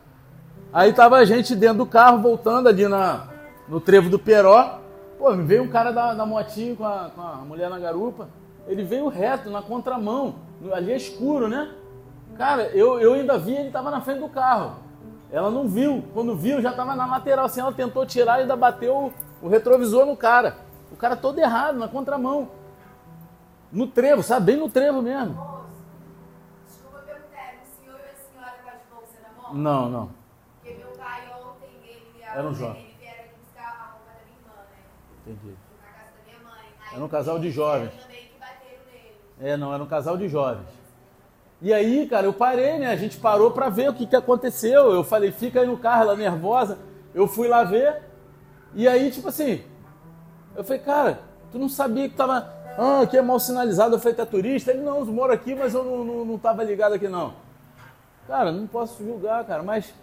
[0.73, 3.29] Aí tava a gente dentro do carro, voltando ali na,
[3.69, 4.81] no trevo do Peró.
[5.19, 8.29] Pô, me veio um cara da, da motinho com a, com a mulher na garupa.
[8.69, 10.35] Ele veio reto, na contramão.
[10.73, 11.71] Ali é escuro, né?
[12.37, 14.77] Cara, eu, eu ainda vi, ele tava na frente do carro.
[15.33, 16.05] Ela não viu.
[16.13, 17.47] Quando viu, já tava na lateral.
[17.47, 20.57] Assim, ela tentou tirar e ainda bateu o retrovisor no cara.
[20.93, 22.49] O cara todo errado, na contramão.
[23.73, 24.47] No trevo, sabe?
[24.47, 25.35] Bem no trevo mesmo.
[25.35, 25.67] Moço,
[26.67, 29.55] desculpa perguntar, o senhor e a senhora com as bolsas na mão?
[29.55, 30.11] Não, não.
[30.63, 32.83] Porque meu pai ontem, ele, Era um jovem.
[32.83, 34.79] ele vieram aqui buscar a roupa da minha irmã, né?
[35.27, 35.57] Entendi.
[35.83, 36.67] Na casa da minha mãe.
[36.93, 37.93] Era um casal de jovens.
[39.39, 40.67] É, não, era um casal de jovens.
[41.61, 42.87] E aí, cara, eu parei, né?
[42.89, 44.93] A gente parou para ver o que, que aconteceu.
[44.93, 46.79] Eu falei, fica aí no carro, ela nervosa.
[47.15, 48.03] Eu fui lá ver.
[48.75, 49.63] E aí, tipo assim,
[50.55, 52.56] eu falei, cara, tu não sabia que tava.
[52.79, 54.71] Ah, aqui é mal sinalizado, eu falei, tá turista?
[54.71, 57.35] Ele, não, eu moro aqui, mas eu não, não, não tava ligado aqui, não.
[58.27, 59.95] Cara, não posso julgar, cara, mas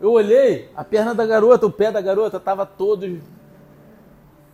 [0.00, 3.06] eu olhei, a perna da garota, o pé da garota tava todo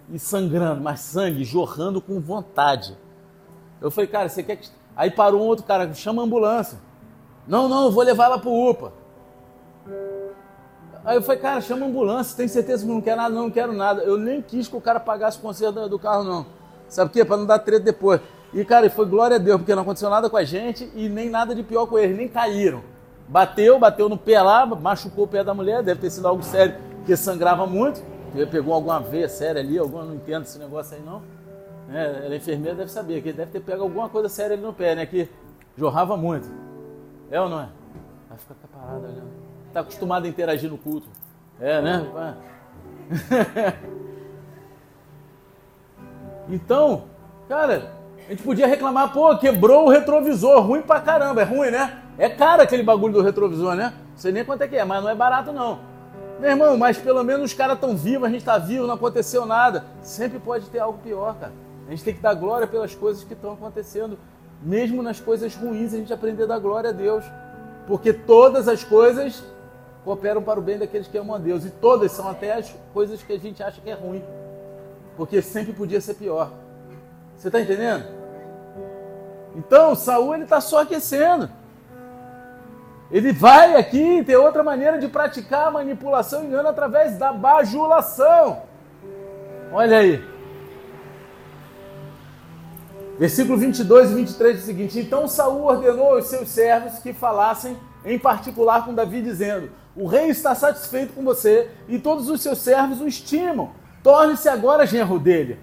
[0.08, 2.96] e sangrando, mas sangue jorrando com vontade.
[3.80, 6.78] Eu falei, cara, você quer que Aí parou um outro cara, chama a ambulância.
[7.46, 8.92] Não, não, eu vou levar ela pro UPA.
[11.02, 13.34] Aí eu falei, cara, chama a ambulância, tem certeza que não quer nada?
[13.34, 14.02] Não, não quero nada.
[14.02, 16.46] Eu nem quis que o cara pagasse o conserto do carro, não.
[16.90, 17.24] Sabe por quê?
[17.24, 18.20] Para não dar treta depois.
[18.52, 21.30] E, cara, foi glória a Deus, porque não aconteceu nada com a gente e nem
[21.30, 22.82] nada de pior com eles, nem caíram.
[23.28, 26.74] Bateu, bateu no pé lá, machucou o pé da mulher, deve ter sido algo sério,
[26.96, 28.02] porque sangrava muito.
[28.50, 31.22] Pegou alguma veia séria ali, alguma, não entendo esse negócio aí não.
[31.92, 34.72] É, ela é enfermeira, deve saber, que deve ter pego alguma coisa séria ali no
[34.72, 35.06] pé, né?
[35.06, 35.28] Que
[35.76, 36.48] jorrava muito.
[37.30, 37.68] É ou não é?
[38.28, 39.30] Vai ficar parada olhando.
[39.68, 41.06] Está acostumado a interagir no culto.
[41.60, 42.06] É, né?
[46.50, 47.04] então,
[47.48, 47.92] cara,
[48.26, 52.02] a gente podia reclamar, pô, quebrou o retrovisor, ruim pra caramba, é ruim, né?
[52.18, 53.92] É caro aquele bagulho do retrovisor, né?
[54.10, 55.78] Não sei nem quanto é que é, mas não é barato não.
[56.38, 59.44] Meu irmão, mas pelo menos os caras estão vivos, a gente está vivo, não aconteceu
[59.44, 59.84] nada.
[60.02, 61.52] Sempre pode ter algo pior, cara.
[61.86, 64.18] A gente tem que dar glória pelas coisas que estão acontecendo.
[64.62, 67.24] Mesmo nas coisas ruins, a gente aprender a dar glória a Deus.
[67.86, 69.42] Porque todas as coisas
[70.04, 71.64] cooperam para o bem daqueles que amam a Deus.
[71.64, 74.22] E todas são até as coisas que a gente acha que é ruim.
[75.20, 76.50] Porque sempre podia ser pior.
[77.36, 78.06] Você está entendendo?
[79.54, 81.50] Então, Saul ele está só aquecendo.
[83.10, 88.62] Ele vai aqui ter outra maneira de praticar a manipulação e engano através da bajulação.
[89.70, 90.24] Olha aí.
[93.18, 97.76] Versículo 22 e 23 diz o seguinte: Então Saul ordenou aos seus servos que falassem
[98.06, 102.56] em particular com Davi, dizendo: O rei está satisfeito com você e todos os seus
[102.60, 103.78] servos o estimam.
[104.02, 105.58] Torne-se agora genro dele.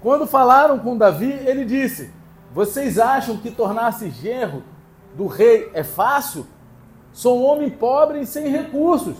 [0.00, 2.12] Quando falaram com Davi, ele disse:
[2.52, 4.62] Vocês acham que tornar-se genro
[5.14, 6.46] do rei é fácil?
[7.12, 9.16] Sou um homem pobre e sem recursos.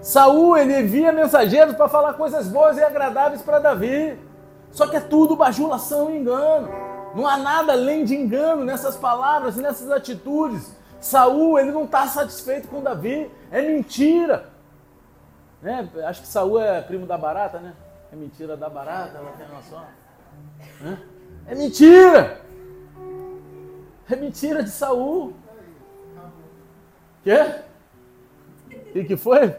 [0.00, 4.18] Saul ele envia mensageiros para falar coisas boas e agradáveis para Davi.
[4.70, 6.68] Só que é tudo bajulação e engano.
[7.14, 10.76] Não há nada além de engano nessas palavras e nessas atitudes.
[11.00, 13.30] Saul, ele não está satisfeito com Davi.
[13.50, 14.47] É mentira.
[15.60, 15.88] Né?
[16.06, 17.74] Acho que Saul é primo da barata, né?
[18.12, 19.84] É mentira da barata, ela tem noção.
[20.80, 20.98] Né?
[21.46, 22.40] É mentira!
[24.10, 25.34] É mentira de Saul.
[27.22, 27.62] Quê?
[28.70, 29.54] O que, foi?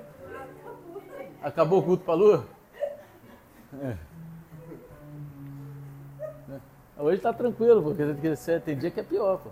[1.41, 2.45] Acabou o culto para a lua?
[3.81, 3.95] É.
[6.97, 8.03] Hoje está tranquilo, porque
[8.65, 9.37] tem dia que é pior.
[9.37, 9.49] Pô.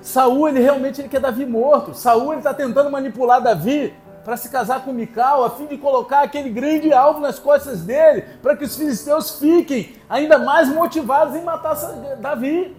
[0.00, 1.94] Saul, ele realmente ele quer Davi morto.
[1.94, 3.94] Saul está tentando manipular Davi
[4.24, 8.24] para se casar com Mical, a fim de colocar aquele grande alvo nas costas dele,
[8.42, 11.74] para que os filisteus fiquem ainda mais motivados em matar
[12.20, 12.76] Davi.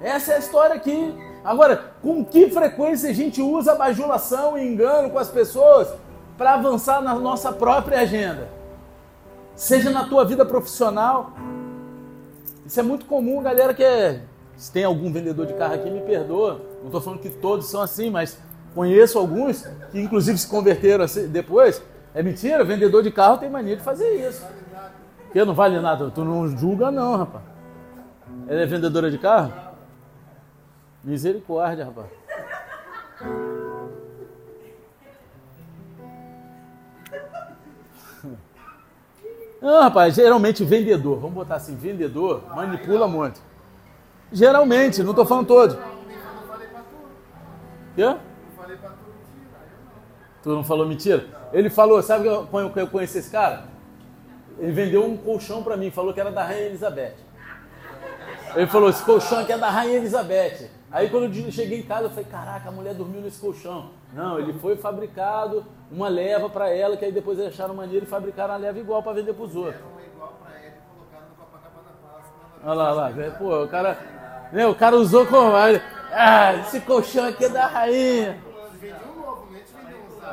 [0.00, 1.14] Essa é a história aqui.
[1.44, 5.88] Agora, com que frequência a gente usa bajulação e engano com as pessoas
[6.36, 8.62] para avançar na nossa própria agenda?
[9.54, 11.32] seja na tua vida profissional,
[12.64, 14.22] Isso é muito comum, galera que é.
[14.62, 16.60] Se tem algum vendedor de carro aqui, me perdoa.
[16.78, 18.38] Não estou falando que todos são assim, mas
[18.76, 21.82] conheço alguns que inclusive se converteram assim, depois.
[22.14, 24.46] É mentira, vendedor de carro tem mania de fazer isso.
[25.32, 27.42] Que não vale nada, tu não julga não, rapaz.
[28.46, 29.52] Ela é vendedora de carro?
[31.02, 32.06] Misericórdia, rapaz.
[39.60, 43.50] Não, rapaz, geralmente vendedor, vamos botar assim, vendedor manipula muito.
[44.32, 45.78] Geralmente, não estou falando todo.
[47.94, 48.16] Quê?
[50.42, 51.26] Tu não falou mentira?
[51.52, 53.64] Ele falou, sabe que eu conheci esse cara?
[54.58, 57.14] Ele vendeu um colchão para mim, falou que era da Rainha Elizabeth.
[58.54, 60.70] Ele falou, esse colchão aqui é da Rainha Elizabeth.
[60.90, 63.90] Aí quando eu cheguei em casa, eu falei, caraca, a mulher dormiu nesse colchão.
[64.12, 68.08] Não, ele foi fabricado uma leva para ela, que aí depois eles acharam maneiro e
[68.08, 69.82] fabricaram a leva igual para vender para os outros.
[72.64, 73.30] Olha lá, olha lá.
[73.38, 73.98] Pô, o cara,
[74.52, 75.52] né, o cara usou como...
[76.14, 78.38] Ah, esse colchão aqui é da rainha.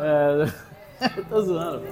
[0.01, 1.83] É, tô zoando.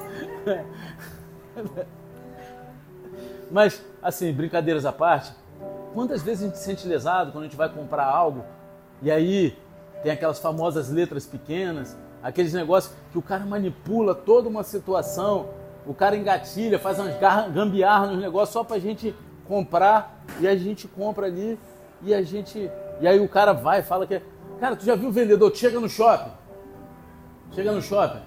[3.50, 5.32] Mas, assim, brincadeiras à parte,
[5.94, 8.44] quantas vezes a gente se sente lesado quando a gente vai comprar algo
[9.02, 9.58] e aí
[10.04, 15.50] tem aquelas famosas letras pequenas, aqueles negócios que o cara manipula toda uma situação,
[15.86, 17.16] o cara engatilha, faz umas
[17.54, 19.16] gambiarras nos negócios só pra gente
[19.48, 21.58] comprar e a gente compra ali
[22.02, 22.70] e a gente.
[23.00, 24.16] E aí o cara vai fala que.
[24.16, 24.22] É,
[24.60, 26.32] cara, tu já viu o vendedor chega no shopping?
[27.54, 28.22] Chega no shopping.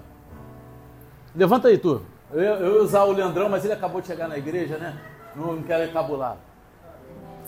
[1.35, 2.01] Levanta aí, tu.
[2.33, 4.97] Eu, eu ia usar o Leandrão, mas ele acabou de chegar na igreja, né?
[5.35, 6.37] Não, não quero encabular.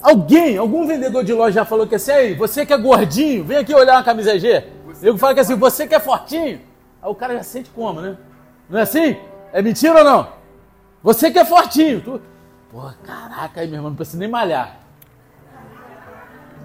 [0.02, 3.58] Alguém, algum vendedor de loja já falou que assim, aí, você que é gordinho, vem
[3.58, 4.66] aqui olhar uma camisa G.
[5.02, 6.60] Eu falo que assim, você que é fortinho.
[7.02, 8.18] Aí o cara já sente como, né?
[8.70, 9.18] Não é assim?
[9.54, 10.28] É mentira ou não?
[11.02, 12.02] Você que é fortinho.
[12.02, 12.22] Tu...
[12.70, 14.83] Pô, caraca, aí, meu irmão, não precisa nem malhar.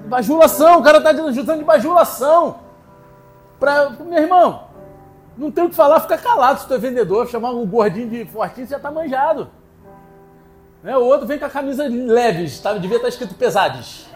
[0.09, 2.61] Bajulação, o cara tá ajudando de bajulação.
[3.61, 3.91] Pra...
[3.91, 4.69] Meu irmão,
[5.37, 7.29] não tem o que falar, fica calado se tu é vendedor.
[7.29, 9.51] Chamar um gordinho de fortinho, você já tá manjado.
[10.83, 10.97] Né?
[10.97, 12.73] O outro vem com a camisa leves, tá?
[12.75, 14.09] devia estar escrito pesados.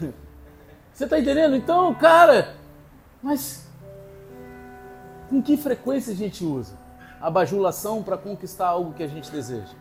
[0.92, 1.54] Você está entendendo?
[1.56, 2.54] Então, cara,
[3.22, 3.66] mas
[5.28, 6.74] com que frequência a gente usa
[7.20, 9.74] a bajulação para conquistar algo que a gente deseja?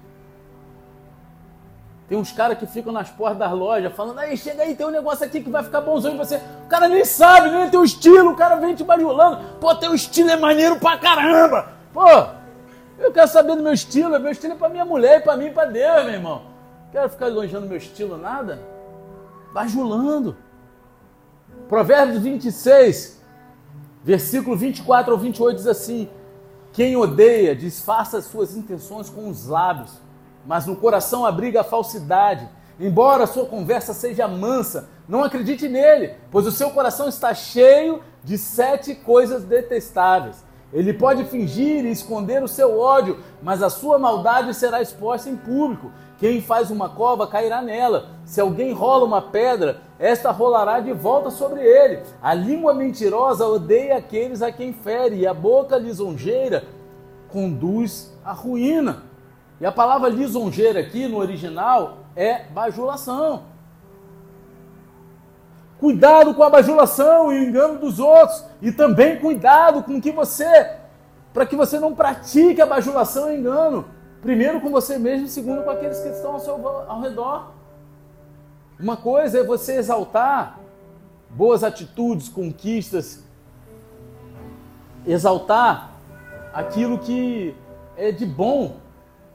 [2.09, 4.89] Tem uns caras que ficam nas portas das lojas falando, aí chega aí, tem um
[4.89, 6.41] negócio aqui que vai ficar bonzão em você.
[6.65, 9.37] O cara nem sabe, nem tem o estilo, o cara vem te bajulando.
[9.61, 11.69] Pô, teu estilo é maneiro pra caramba.
[11.93, 12.09] Pô,
[12.97, 15.51] eu quero saber do meu estilo, meu estilo é para minha mulher para mim e
[15.51, 16.41] para Deus, meu irmão.
[16.91, 18.59] Quero ficar elogiando meu estilo, nada.
[19.53, 20.35] Bajulando.
[21.67, 23.23] Provérbios 26,
[24.03, 26.09] versículo 24 ao 28 diz assim:
[26.73, 30.01] Quem odeia disfarça suas intenções com os lábios,
[30.49, 32.49] mas no coração abriga a falsidade.
[32.79, 38.01] Embora a sua conversa seja mansa, não acredite nele, pois o seu coração está cheio
[38.23, 40.43] de sete coisas detestáveis.
[40.73, 45.35] Ele pode fingir e esconder o seu ódio, mas a sua maldade será exposta em
[45.35, 45.91] público.
[46.17, 48.07] Quem faz uma cova cairá nela.
[48.25, 52.01] Se alguém rola uma pedra, esta rolará de volta sobre ele.
[52.19, 56.63] A língua mentirosa odeia aqueles a quem fere, e a boca lisonjeira
[57.31, 59.08] conduz à ruína.
[59.59, 63.43] E a palavra lisonjeira aqui no original é bajulação.
[65.79, 68.43] Cuidado com a bajulação e o engano dos outros.
[68.61, 70.77] E também cuidado com que você,
[71.33, 73.85] para que você não pratique a bajulação e engano.
[74.21, 77.51] Primeiro com você mesmo, segundo com aqueles que estão ao seu ao redor.
[78.79, 80.59] Uma coisa é você exaltar
[81.29, 83.23] boas atitudes, conquistas,
[85.05, 85.91] exaltar
[86.53, 87.55] aquilo que
[87.95, 88.77] é de bom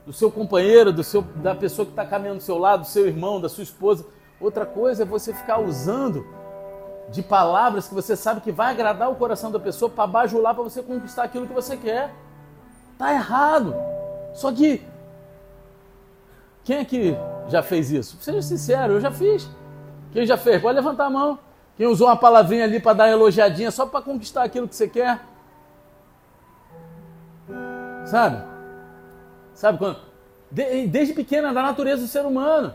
[0.07, 3.07] do seu companheiro, do seu, da pessoa que está caminhando do seu lado, do seu
[3.07, 4.07] irmão, da sua esposa.
[4.41, 6.27] Outra coisa é você ficar usando
[7.09, 10.65] de palavras que você sabe que vai agradar o coração da pessoa para bajular para
[10.65, 12.15] você conquistar aquilo que você quer.
[12.99, 13.75] Tá errado.
[14.35, 14.83] Só que
[16.65, 17.17] quem é que
[17.49, 18.17] já fez isso?
[18.21, 19.49] Seja sincero, eu já fiz.
[20.13, 20.61] Quem já fez?
[20.61, 21.39] Pode levantar a mão.
[21.77, 24.89] Quem usou uma palavrinha ali para dar uma elogiadinha só para conquistar aquilo que você
[24.89, 25.21] quer?
[28.07, 28.54] Sabe?
[29.55, 29.99] Sabe quando?
[30.51, 32.75] Desde pequena, da natureza do ser humano.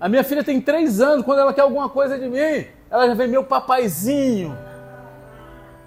[0.00, 3.14] A minha filha tem três anos, quando ela quer alguma coisa de mim, ela já
[3.14, 4.56] vem meu papaizinho.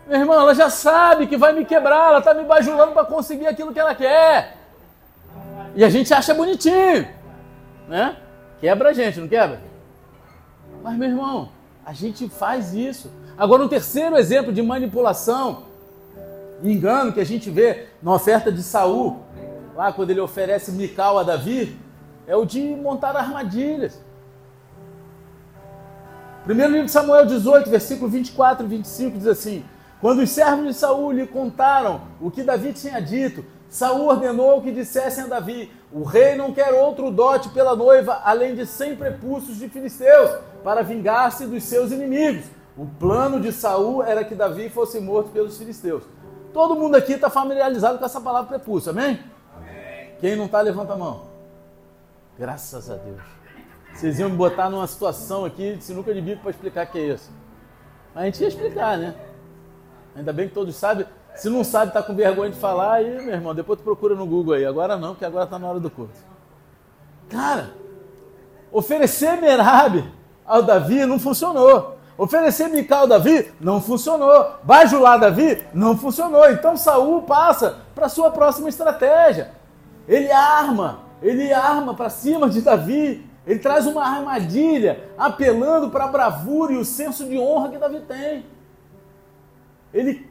[0.08, 3.48] Meu irmão, ela já sabe que vai me quebrar, ela está me bajulando para conseguir
[3.48, 4.58] aquilo que ela quer.
[5.76, 7.08] E a gente acha bonitinho,
[7.88, 8.18] né?
[8.60, 9.60] Quebra a gente, não quebra?
[10.82, 11.50] Mas, meu irmão,
[11.86, 13.12] a gente faz isso.
[13.38, 15.64] Agora, um terceiro exemplo de manipulação,
[16.64, 19.20] engano que a gente vê na oferta de Saul,
[19.78, 21.78] lá quando ele oferece Mical a Davi,
[22.26, 24.02] é o de montar armadilhas.
[26.44, 29.64] Primeiro livro de Samuel 18, versículo 24 e 25 diz assim:
[30.02, 34.72] Quando os servos de Saul lhe contaram o que Davi tinha dito, Saul ordenou que
[34.72, 39.58] dissessem a Davi: O rei não quer outro dote pela noiva, além de cem prepulsos
[39.58, 42.46] de filisteus, para vingar-se dos seus inimigos.
[42.76, 46.02] O plano de Saul era que Davi fosse morto pelos filisteus.
[46.52, 49.20] Todo mundo aqui está familiarizado com essa palavra prepulso, amém?
[50.20, 51.24] Quem não está, levanta a mão.
[52.38, 53.22] Graças a Deus.
[53.93, 56.99] Vocês iam me botar numa situação aqui de sinuca de bico para explicar o que
[56.99, 57.32] é isso.
[58.13, 59.15] Mas a gente ia explicar, né?
[60.15, 61.05] Ainda bem que todos sabem.
[61.36, 64.26] Se não sabe, está com vergonha de falar, aí, meu irmão, depois tu procura no
[64.26, 64.65] Google aí.
[64.65, 66.20] Agora não, porque agora está na hora do culto.
[67.30, 67.72] Cara,
[68.72, 70.03] oferecer Merab
[70.45, 71.97] ao Davi não funcionou.
[72.18, 74.53] Oferecer Mical ao Davi não funcionou.
[74.63, 76.49] Bajular Davi não funcionou.
[76.49, 79.57] Então Saul passa para sua próxima estratégia.
[80.08, 83.26] Ele arma, ele arma para cima de Davi.
[83.45, 88.01] Ele traz uma armadilha, apelando para a bravura e o senso de honra que Davi
[88.01, 88.45] tem.
[89.93, 90.30] Ele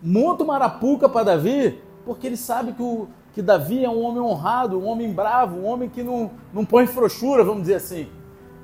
[0.00, 4.20] monta uma arapuca para Davi, porque ele sabe que, o, que Davi é um homem
[4.20, 8.08] honrado, um homem bravo, um homem que não, não põe frouxura, vamos dizer assim.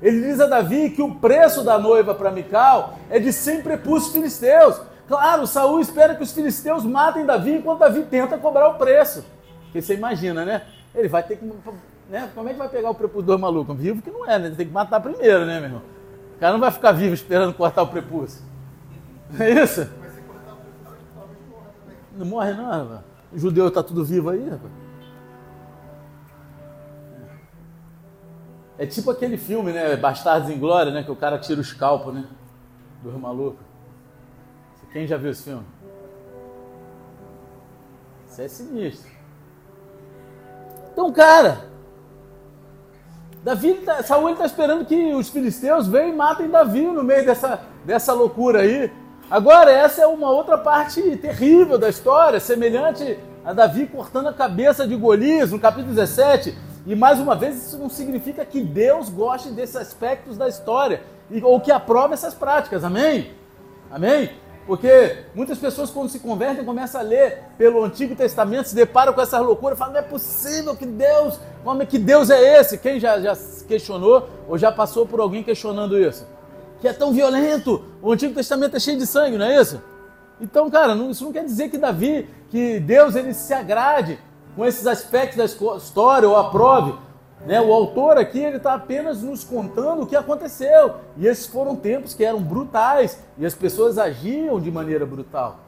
[0.01, 4.13] Ele diz a Davi que o preço da noiva para Mical é de 100 prepúcios
[4.13, 4.81] filisteus.
[5.07, 9.23] Claro, Saul espera que os filisteus matem Davi enquanto Davi tenta cobrar o preço.
[9.71, 10.63] Porque você imagina, né?
[10.93, 11.45] Ele vai ter que.
[12.09, 12.29] Né?
[12.35, 13.73] Como é que vai pegar o prepúcio do maluco?
[13.73, 14.49] Vivo que não é, né?
[14.49, 15.81] Tem que matar primeiro, né, meu irmão?
[16.35, 18.43] O cara não vai ficar vivo esperando cortar o prepúcio.
[19.29, 19.89] Não é isso?
[22.17, 23.01] Não morre não, rapaz.
[23.31, 24.73] O judeu está tudo vivo aí, rapaz.
[28.77, 29.95] É tipo aquele filme, né?
[29.95, 31.03] Bastardos em Glória, né?
[31.03, 32.25] Que o cara tira o escalpo, né?
[33.01, 33.59] Do maluco.
[34.91, 35.65] Quem já viu esse filme?
[38.27, 39.20] Isso é sinistro.
[40.91, 41.71] Então, cara,
[43.43, 47.61] Davi, tá, Saúl está esperando que os filisteus venham e matem Davi no meio dessa,
[47.83, 48.91] dessa loucura aí.
[49.29, 54.87] Agora, essa é uma outra parte terrível da história, semelhante a Davi cortando a cabeça
[54.87, 56.55] de Golias, no capítulo 17.
[56.85, 61.01] E mais uma vez, isso não significa que Deus goste desses aspectos da história,
[61.43, 63.31] ou que aprove essas práticas, amém?
[63.89, 64.31] Amém?
[64.71, 69.19] Porque muitas pessoas, quando se convertem, começam a ler pelo Antigo Testamento, se deparam com
[69.19, 71.37] essa loucura, falam: não é possível que Deus,
[71.81, 72.77] é que Deus é esse?
[72.77, 76.25] Quem já, já questionou ou já passou por alguém questionando isso?
[76.79, 77.83] que é tão violento.
[78.01, 79.81] O Antigo Testamento é cheio de sangue, não é isso?
[80.39, 84.17] Então, cara, não, isso não quer dizer que Davi, que Deus ele se agrade
[84.55, 85.43] com esses aspectos da
[85.75, 86.93] história ou aprove.
[87.45, 87.59] Né?
[87.59, 90.95] O autor aqui ele está apenas nos contando o que aconteceu.
[91.17, 95.59] E esses foram tempos que eram brutais e as pessoas agiam de maneira brutal.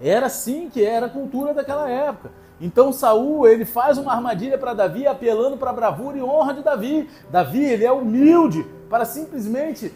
[0.00, 2.30] Era assim que era a cultura daquela época.
[2.60, 6.62] Então Saul ele faz uma armadilha para Davi, apelando para a bravura e honra de
[6.62, 7.08] Davi.
[7.30, 9.92] Davi ele é humilde para simplesmente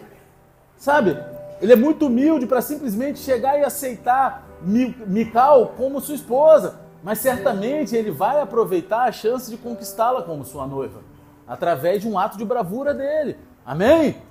[0.79, 1.19] Sabe?
[1.61, 6.81] Ele é muito humilde para simplesmente chegar e aceitar Mical como sua esposa.
[7.03, 11.01] Mas certamente ele vai aproveitar a chance de conquistá-la como sua noiva,
[11.49, 13.37] através de um ato de bravura dele.
[13.65, 14.23] Amém?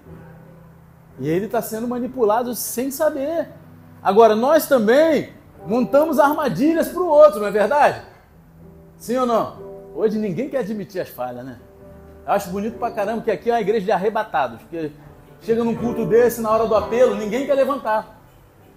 [1.19, 3.49] E ele está sendo manipulado sem saber.
[4.01, 5.33] Agora, nós também
[5.65, 8.01] montamos armadilhas para o outro, não é verdade?
[8.97, 9.57] Sim ou não?
[9.95, 11.57] Hoje ninguém quer admitir as falhas, né?
[12.25, 14.61] Eu acho bonito pra caramba que aqui é uma igreja de arrebatados.
[14.61, 14.91] Porque
[15.41, 18.17] Chega num culto desse, na hora do apelo, ninguém quer levantar.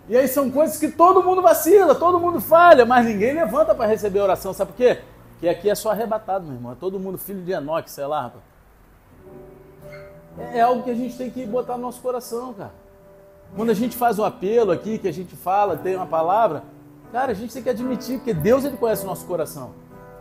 [0.09, 3.87] E aí são coisas que todo mundo vacila, todo mundo falha, mas ninguém levanta para
[3.87, 4.53] receber a oração.
[4.53, 4.99] Sabe por quê?
[5.41, 6.73] Porque aqui é só arrebatado, meu irmão.
[6.73, 8.45] É todo mundo filho de Enoque, sei lá, rapaz.
[10.39, 12.73] É, é algo que a gente tem que botar no nosso coração, cara.
[13.57, 16.63] Quando a gente faz um apelo aqui, que a gente fala, tem uma palavra,
[17.11, 19.73] cara, a gente tem que admitir, porque Deus ele conhece o nosso coração.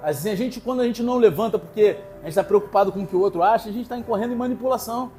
[0.02, 3.08] Assim, a gente, quando a gente não levanta porque a gente está preocupado com o
[3.08, 5.12] que o outro acha, a gente está incorrendo em manipulação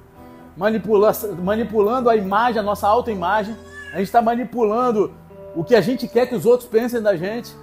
[0.57, 3.57] manipula, manipulando a imagem, a nossa autoimagem.
[3.93, 5.13] A gente está manipulando
[5.55, 7.55] o que a gente quer que os outros pensem da gente.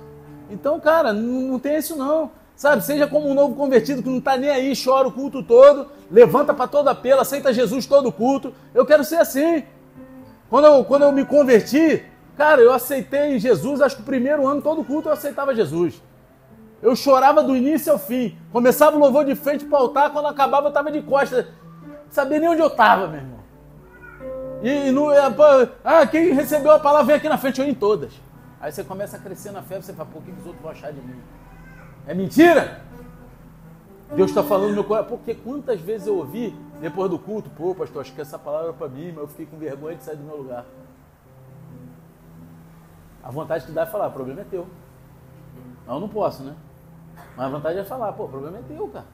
[0.49, 2.31] Então, cara, não, não tem isso não.
[2.55, 5.87] Sabe, seja como um novo convertido que não está nem aí, chora o culto todo,
[6.09, 8.53] levanta para todo apelo, aceita Jesus todo culto.
[8.73, 9.63] Eu quero ser assim.
[10.49, 12.03] Quando eu, quando eu me converti,
[12.35, 16.01] cara, eu aceitei Jesus, acho que o primeiro ano, todo culto eu aceitava Jesus.
[16.81, 18.35] Eu chorava do início ao fim.
[18.51, 21.45] Começava o louvor de frente para o altar, quando acabava eu estava de costas
[22.09, 23.37] sabia nem onde eu estava, meu irmão.
[24.63, 25.19] E, no, é,
[25.83, 28.11] ah, quem recebeu a palavra vem aqui na frente, eu em todas.
[28.59, 30.91] Aí você começa a crescer na fé, você fala, o que os outros vão achar
[30.91, 31.21] de mim?
[32.07, 32.81] É mentira?
[34.15, 35.09] Deus está falando no meu coração.
[35.09, 38.73] Porque quantas vezes eu ouvi depois do culto, pô, pastor, acho que essa palavra é
[38.73, 40.65] para mim, mas eu fiquei com vergonha de sair do meu lugar.
[43.23, 44.67] A vontade que dá é falar, o problema é teu.
[45.87, 46.55] Eu não posso, né?
[47.35, 49.05] Mas a vontade é falar, pô, o problema é teu, cara.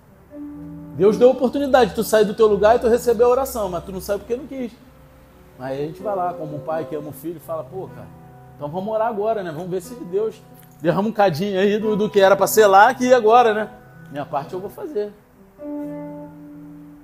[0.96, 3.70] Deus deu a oportunidade de tu sair do teu lugar e tu receber a oração,
[3.70, 4.72] mas tu não saiu porque não quis.
[5.60, 7.88] Aí a gente vai lá, como um pai que ama o filho, e fala, pô,
[7.88, 8.08] cara,
[8.64, 9.51] então vamos orar agora, né?
[9.51, 10.41] Vamos ver se Deus
[10.82, 13.70] derrama um cadinho aí do, do que era para ser lá aqui agora, né?
[14.09, 15.11] Minha parte eu vou fazer.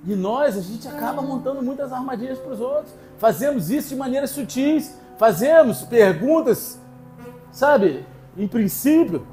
[0.06, 2.94] E nós, a gente acaba montando muitas armadilhas para os outros.
[3.18, 4.98] Fazemos isso de maneiras sutis.
[5.18, 6.80] Fazemos perguntas,
[7.52, 8.06] sabe?
[8.38, 9.26] Em princípio.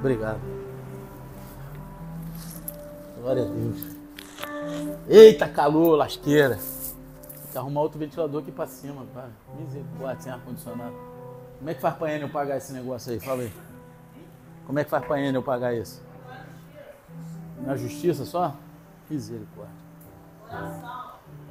[0.00, 0.40] Obrigado.
[3.20, 3.96] Glória a Deus.
[5.08, 6.58] Eita, calor, lasqueira.
[7.56, 9.04] Arrumar outro ventilador aqui para cima.
[9.14, 9.28] Pá.
[9.58, 10.94] Misericórdia, sem ar-condicionado.
[11.58, 13.20] Como é que faz para eu pagar esse negócio aí?
[13.20, 13.52] Fala aí.
[14.66, 16.02] Como é que faz para eu pagar isso?
[17.64, 18.54] Na justiça só?
[19.08, 19.74] Misericórdia.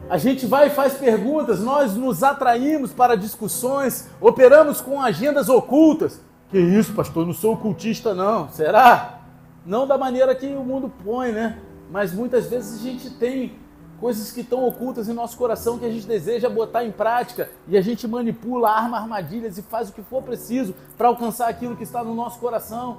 [0.10, 6.22] A gente vai e faz perguntas, nós nos atraímos para discussões, operamos com agendas ocultas.
[6.50, 7.24] Que isso, pastor?
[7.24, 8.50] Eu não sou ocultista, não.
[8.50, 9.22] Será?
[9.66, 11.60] Não da maneira que o mundo põe, né?
[11.90, 13.58] Mas muitas vezes a gente tem
[14.00, 17.78] coisas que estão ocultas em nosso coração que a gente deseja botar em prática e
[17.78, 21.84] a gente manipula, arma armadilhas e faz o que for preciso para alcançar aquilo que
[21.84, 22.98] está no nosso coração.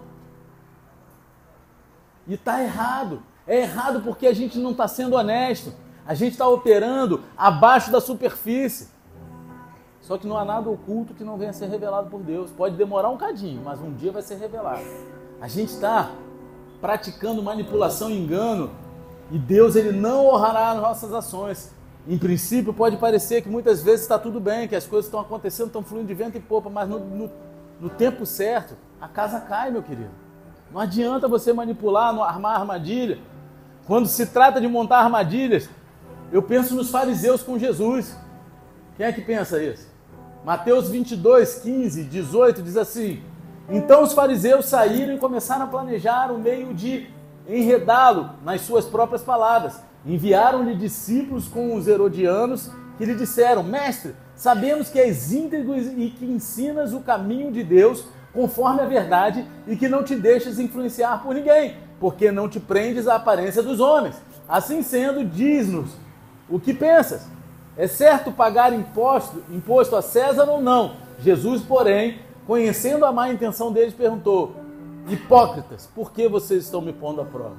[2.27, 3.23] E está errado.
[3.47, 5.73] É errado porque a gente não está sendo honesto.
[6.07, 8.89] A gente está operando abaixo da superfície.
[10.01, 12.51] Só que não há nada oculto que não venha a ser revelado por Deus.
[12.51, 14.85] Pode demorar um cadinho, mas um dia vai ser revelado.
[15.41, 16.11] A gente está
[16.81, 18.71] praticando manipulação e engano
[19.31, 21.75] e Deus ele não honrará as nossas ações.
[22.07, 25.67] Em princípio, pode parecer que muitas vezes está tudo bem, que as coisas estão acontecendo,
[25.67, 27.31] estão fluindo de vento e popa, mas no, no,
[27.81, 30.11] no tempo certo, a casa cai, meu querido.
[30.73, 33.19] Não adianta você manipular, armar armadilha.
[33.87, 35.69] Quando se trata de montar armadilhas,
[36.33, 38.17] eu penso nos fariseus com Jesus.
[38.97, 39.89] Quem é que pensa isso?
[40.45, 43.23] Mateus 22, 15, 18 diz assim:
[43.69, 47.09] Então os fariseus saíram e começaram a planejar o meio de
[47.49, 49.81] enredá-lo nas suas próprias palavras.
[50.05, 56.25] Enviaram-lhe discípulos com os herodianos que lhe disseram: Mestre, sabemos que és íntegro e que
[56.25, 61.35] ensinas o caminho de Deus conforme a verdade e que não te deixas influenciar por
[61.35, 64.15] ninguém, porque não te prendes à aparência dos homens.
[64.49, 65.91] Assim sendo, diz-nos
[66.49, 67.27] o que pensas.
[67.77, 70.97] É certo pagar imposto, imposto a César ou não?
[71.19, 74.55] Jesus, porém, conhecendo a má intenção deles, perguntou:
[75.09, 77.57] Hipócritas, por que vocês estão me pondo à prova?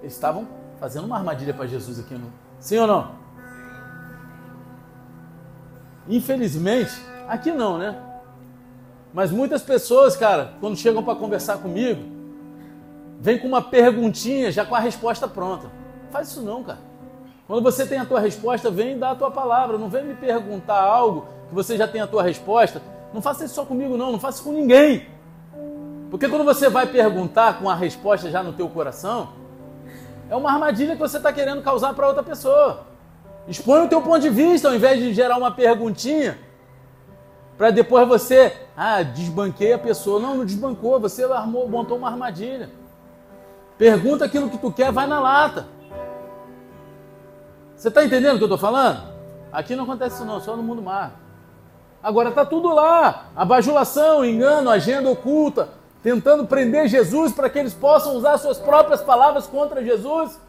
[0.00, 0.46] Eles estavam
[0.78, 2.30] fazendo uma armadilha para Jesus aqui, não?
[2.58, 3.10] Sim ou não?
[6.08, 6.92] Infelizmente,
[7.28, 8.00] aqui não, né?
[9.12, 12.02] Mas muitas pessoas, cara, quando chegam para conversar comigo,
[13.20, 15.70] vem com uma perguntinha já com a resposta pronta.
[16.10, 16.78] Faz isso não, cara.
[17.46, 19.78] Quando você tem a tua resposta, vem dar a tua palavra.
[19.78, 22.82] Não vem me perguntar algo que você já tem a tua resposta.
[23.14, 24.12] Não faça isso só comigo, não.
[24.12, 25.06] Não faça isso com ninguém.
[26.10, 29.30] Porque quando você vai perguntar com a resposta já no teu coração,
[30.28, 32.86] é uma armadilha que você está querendo causar para outra pessoa.
[33.48, 36.38] Expõe o teu ponto de vista ao invés de gerar uma perguntinha
[37.56, 40.20] para depois você, ah, desbanquei a pessoa.
[40.20, 42.70] Não, não desbancou, você armou, montou uma armadilha.
[43.78, 45.66] Pergunta aquilo que tu quer, vai na lata.
[47.74, 49.02] Você está entendendo o que eu estou falando?
[49.52, 51.18] Aqui não acontece isso não, só no mundo mar.
[52.02, 53.26] Agora está tudo lá.
[53.34, 55.70] A bajulação, engano, agenda oculta,
[56.06, 60.40] tentando prender Jesus para que eles possam usar suas próprias palavras contra Jesus.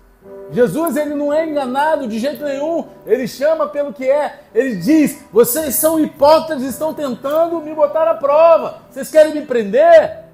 [0.51, 4.41] Jesus ele não é enganado de jeito nenhum, ele chama pelo que é.
[4.53, 8.81] Ele diz: "Vocês são hipócritas, estão tentando me botar à prova.
[8.87, 10.25] Vocês querem me prender?"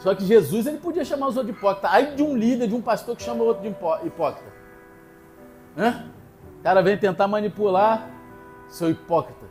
[0.00, 1.92] Só que Jesus ele podia chamar os outros de hipócritas.
[1.92, 4.52] Aí de um líder, de um pastor que chama o outro de hipócrita.
[6.58, 8.10] O cara vem tentar manipular
[8.68, 9.46] seu hipócrita.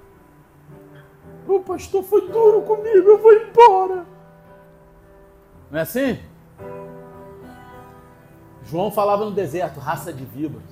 [1.48, 4.06] O pastor foi duro comigo, eu vou embora.
[5.70, 6.20] Não é assim?
[8.64, 10.64] João falava no deserto, raça de víboras.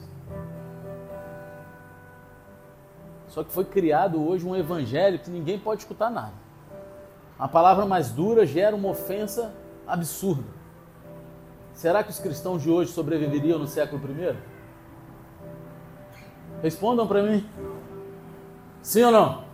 [3.28, 6.34] Só que foi criado hoje um evangelho que ninguém pode escutar nada.
[7.40, 9.54] A palavra mais dura gera uma ofensa
[9.88, 10.62] absurda.
[11.74, 14.38] Será que os cristãos de hoje sobreviveriam no século I?
[16.62, 17.48] Respondam para mim.
[18.82, 19.51] Sim ou não?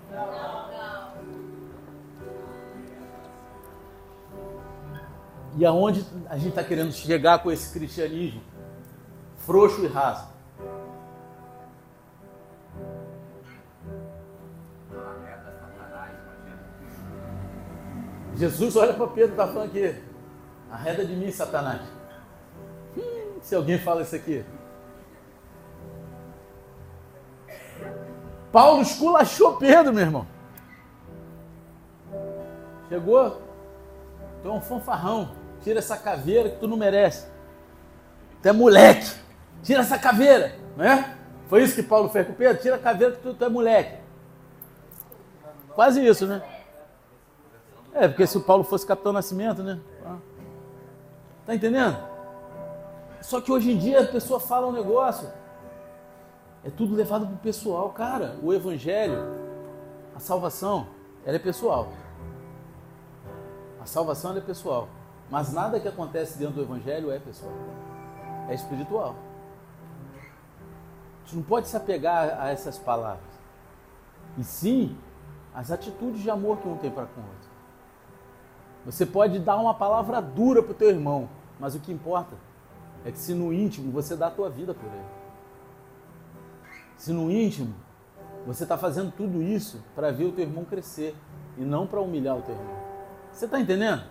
[5.58, 8.42] E aonde a gente está querendo chegar com esse cristianismo?
[9.38, 10.28] Frouxo e raso.
[18.36, 19.96] Jesus olha para Pedro e está falando aqui.
[20.70, 21.82] Arreda de mim, Satanás.
[22.96, 24.46] Hum, se alguém fala isso aqui.
[28.52, 30.28] Paulo esculachou Pedro, meu irmão.
[32.90, 33.42] Chegou,
[34.44, 37.28] tu é um fanfarrão tira essa caveira que tu não merece.
[38.42, 39.12] Tu é moleque,
[39.62, 41.18] tira essa caveira, não é?
[41.48, 42.62] Foi isso que Paulo fez com Pedro?
[42.62, 43.98] Tira a caveira que tu, tu é moleque.
[45.76, 46.42] Quase isso, né?
[47.94, 49.78] É, porque se o Paulo fosse Capitão Nascimento, né?
[51.46, 51.98] Tá entendendo?
[53.22, 55.28] Só que hoje em dia a pessoa fala um negócio.
[56.64, 57.90] É tudo levado pro pessoal.
[57.90, 59.18] Cara, o evangelho,
[60.16, 60.88] a salvação,
[61.26, 61.90] ela é pessoal.
[63.82, 64.88] A salvação é pessoal.
[65.30, 67.54] Mas nada que acontece dentro do evangelho é pessoal.
[68.50, 69.16] É espiritual.
[71.26, 73.28] Gente não pode se apegar a essas palavras.
[74.38, 74.98] E sim
[75.54, 77.50] as atitudes de amor que um tem para com o outro.
[78.86, 81.28] Você pode dar uma palavra dura para o teu irmão,
[81.60, 82.36] mas o que importa
[83.04, 85.06] é que se no íntimo você dá a tua vida por ele.
[86.96, 87.74] Se no íntimo
[88.46, 91.14] você está fazendo tudo isso para ver o teu irmão crescer
[91.58, 92.78] e não para humilhar o teu irmão.
[93.34, 94.04] Você está entendendo?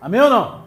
[0.00, 0.62] Amém ou não?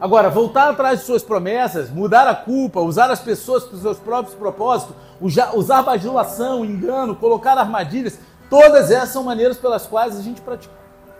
[0.00, 3.98] Agora, voltar atrás de suas promessas, mudar a culpa, usar as pessoas para os seus
[3.98, 8.18] próprios propósitos, usar bajulação, engano, colocar armadilhas,
[8.50, 10.42] todas essas são maneiras pelas quais a gente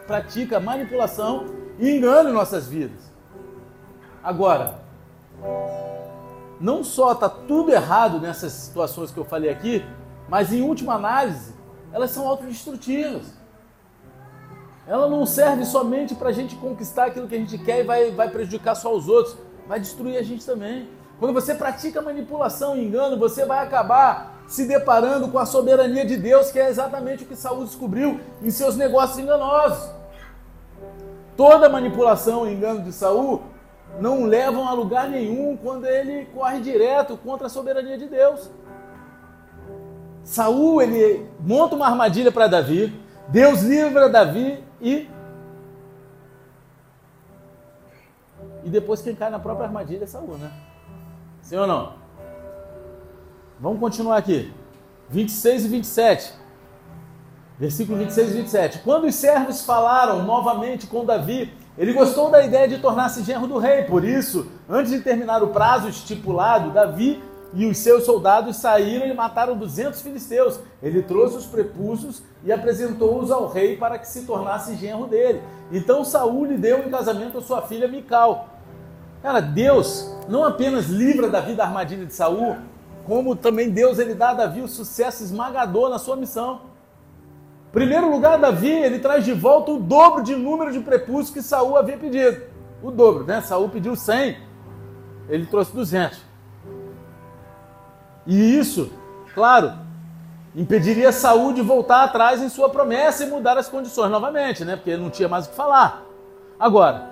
[0.06, 1.46] pratica manipulação
[1.78, 3.10] e engano em nossas vidas.
[4.22, 4.74] Agora,
[6.60, 9.84] não só está tudo errado nessas situações que eu falei aqui,
[10.28, 11.54] mas em última análise,
[11.92, 13.34] elas são autodestrutivas.
[14.86, 18.10] Ela não serve somente para a gente conquistar aquilo que a gente quer e vai,
[18.12, 20.88] vai prejudicar só os outros, vai destruir a gente também.
[21.18, 26.16] Quando você pratica manipulação e engano, você vai acabar se deparando com a soberania de
[26.16, 29.90] Deus, que é exatamente o que Saul descobriu em seus negócios enganosos.
[31.36, 33.42] Toda manipulação e engano de Saul
[33.98, 38.50] não levam a lugar nenhum quando ele corre direto contra a soberania de Deus.
[40.22, 42.92] Saul ele monta uma armadilha para Davi,
[43.28, 45.08] Deus livra Davi e
[48.64, 50.52] e depois quem cai na própria armadilha é Saul, né?
[51.40, 51.92] Sim ou não?
[53.60, 54.52] Vamos continuar aqui.
[55.08, 56.34] 26 e 27.
[57.58, 58.78] Versículo 26 e 27.
[58.80, 63.58] Quando os servos falaram novamente com Davi, ele gostou da ideia de tornar-se genro do
[63.58, 63.84] rei.
[63.84, 67.22] Por isso, antes de terminar o prazo estipulado, Davi
[67.56, 70.60] e os seus soldados saíram e mataram 200 filisteus.
[70.82, 75.40] Ele trouxe os prepúcios e apresentou-os ao rei para que se tornasse genro dele.
[75.72, 78.50] Então Saul lhe deu em casamento a sua filha Mical.
[79.22, 82.56] Cara, Deus não apenas livra Davi da armadilha de Saul,
[83.06, 86.60] como também Deus ele dá a Davi o sucesso esmagador na sua missão.
[87.72, 91.78] Primeiro lugar, Davi, ele traz de volta o dobro de número de prepúcios que Saul
[91.78, 92.42] havia pedido.
[92.82, 93.40] O dobro, né?
[93.40, 94.36] Saul pediu 100,
[95.30, 96.35] ele trouxe 200.
[98.26, 98.90] E isso,
[99.34, 99.72] claro,
[100.54, 104.76] impediria Saul de voltar atrás em sua promessa e mudar as condições novamente, né?
[104.76, 106.04] Porque ele não tinha mais o que falar.
[106.58, 107.10] Agora,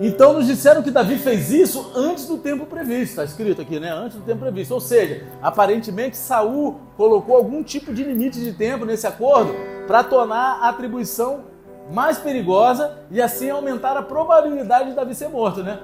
[0.00, 3.90] então nos disseram que Davi fez isso antes do tempo previsto, está escrito aqui, né?
[3.90, 4.72] Antes do tempo previsto.
[4.72, 9.52] Ou seja, aparentemente Saul colocou algum tipo de limite de tempo nesse acordo
[9.86, 11.44] para tornar a atribuição
[11.92, 15.80] mais perigosa e assim aumentar a probabilidade de Davi ser morto, né?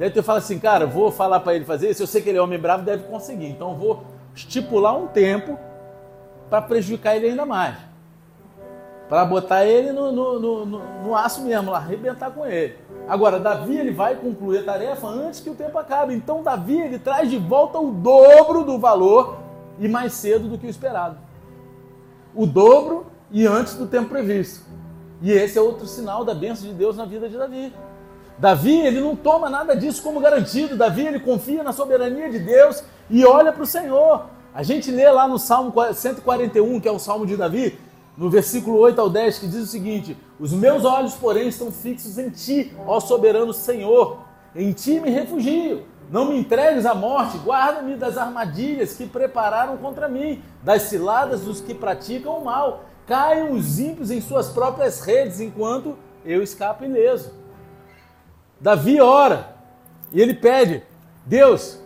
[0.00, 2.38] Daí tu fala assim, cara, vou falar para ele fazer isso, eu sei que ele
[2.38, 3.48] é homem bravo, deve conseguir.
[3.48, 4.02] Então vou
[4.34, 5.58] estipular um tempo
[6.48, 7.76] para prejudicar ele ainda mais.
[9.10, 10.66] Para botar ele no, no, no,
[11.04, 12.78] no, aço mesmo, lá, arrebentar com ele.
[13.06, 16.14] Agora, Davi ele vai concluir a tarefa antes que o tempo acabe.
[16.14, 19.36] Então, Davi ele traz de volta o dobro do valor
[19.78, 21.18] e mais cedo do que o esperado.
[22.34, 24.64] O dobro e antes do tempo previsto.
[25.20, 27.70] E esse é outro sinal da bênção de Deus na vida de Davi.
[28.40, 30.74] Davi, ele não toma nada disso como garantido.
[30.74, 34.30] Davi, ele confia na soberania de Deus e olha para o Senhor.
[34.54, 37.78] A gente lê lá no Salmo 141, que é o Salmo de Davi,
[38.16, 42.16] no versículo 8 ao 10, que diz o seguinte: Os meus olhos, porém, estão fixos
[42.16, 44.20] em ti, ó soberano Senhor.
[44.56, 45.84] Em ti me refugio.
[46.10, 51.60] Não me entregues à morte, guarda-me das armadilhas que prepararam contra mim, das ciladas dos
[51.60, 52.84] que praticam o mal.
[53.06, 57.39] Caiam os ímpios em suas próprias redes, enquanto eu escapo ileso.
[58.60, 59.56] Davi ora
[60.12, 60.82] e ele pede:
[61.24, 61.80] Deus,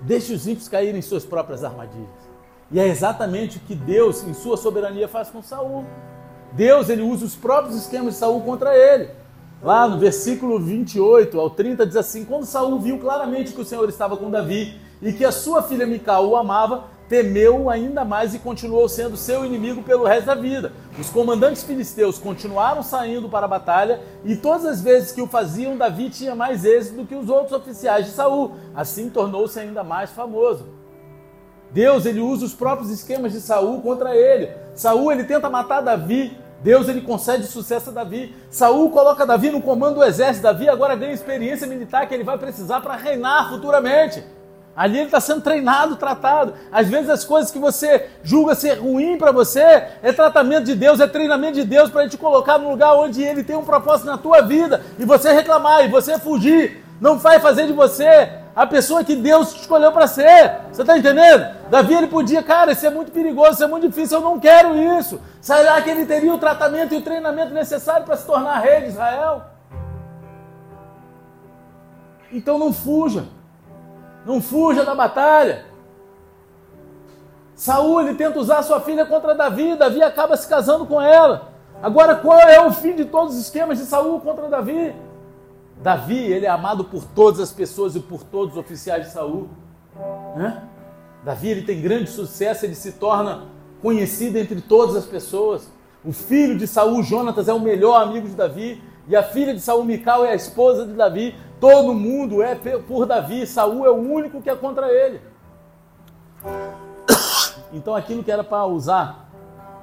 [0.00, 2.22] deixe os ímpios caírem em suas próprias armadilhas.
[2.70, 5.84] E é exatamente o que Deus, em sua soberania, faz com Saul.
[6.52, 9.10] Deus ele usa os próprios esquemas de Saul contra ele.
[9.62, 13.88] Lá no versículo 28 ao 30 diz assim: Quando Saul viu claramente que o Senhor
[13.88, 18.38] estava com Davi e que a sua filha Mical o amava, temeu ainda mais e
[18.38, 20.72] continuou sendo seu inimigo pelo resto da vida.
[20.98, 25.76] Os comandantes filisteus continuaram saindo para a batalha e todas as vezes que o faziam,
[25.76, 28.52] Davi tinha mais êxito do que os outros oficiais de Saul.
[28.74, 30.64] Assim tornou-se ainda mais famoso.
[31.70, 34.48] Deus ele usa os próprios esquemas de Saul contra ele.
[34.74, 38.34] Saul ele tenta matar Davi Deus ele concede sucesso a Davi.
[38.48, 40.44] Saul coloca Davi no comando do exército.
[40.44, 44.22] Davi agora ganha experiência militar que ele vai precisar para reinar futuramente.
[44.74, 46.54] Ali ele está sendo treinado, tratado.
[46.70, 49.60] Às vezes as coisas que você julga ser ruim para você
[50.02, 53.22] é tratamento de Deus, é treinamento de Deus para ele te colocar no lugar onde
[53.22, 56.82] ele tem um propósito na tua vida e você reclamar e você fugir.
[57.00, 60.60] Não vai fazer de você a pessoa que Deus escolheu para ser.
[60.70, 61.54] Você está entendendo?
[61.68, 64.76] Davi ele podia, cara, isso é muito perigoso, isso é muito difícil, eu não quero
[64.98, 65.20] isso.
[65.40, 68.88] Será que ele teria o tratamento e o treinamento necessário para se tornar rei de
[68.88, 69.42] Israel?
[72.30, 73.24] Então não fuja.
[74.24, 75.64] Não fuja da batalha.
[77.54, 81.52] Saúl tenta usar sua filha contra Davi, Davi acaba se casando com ela.
[81.82, 84.94] Agora qual é o fim de todos os esquemas de Saúl contra Davi?
[85.82, 89.48] Davi, ele é amado por todas as pessoas e por todos os oficiais de Saul.
[90.36, 90.62] Né?
[91.24, 93.44] Davi, ele tem grande sucesso, ele se torna
[93.80, 95.68] conhecido entre todas as pessoas.
[96.04, 99.60] O filho de Saul, Jonatas, é o melhor amigo de Davi, e a filha de
[99.60, 101.34] Saul, Mical, é a esposa de Davi.
[101.62, 105.20] Todo mundo é por Davi, Saul é o único que é contra ele.
[107.72, 109.30] Então aquilo que era para usar,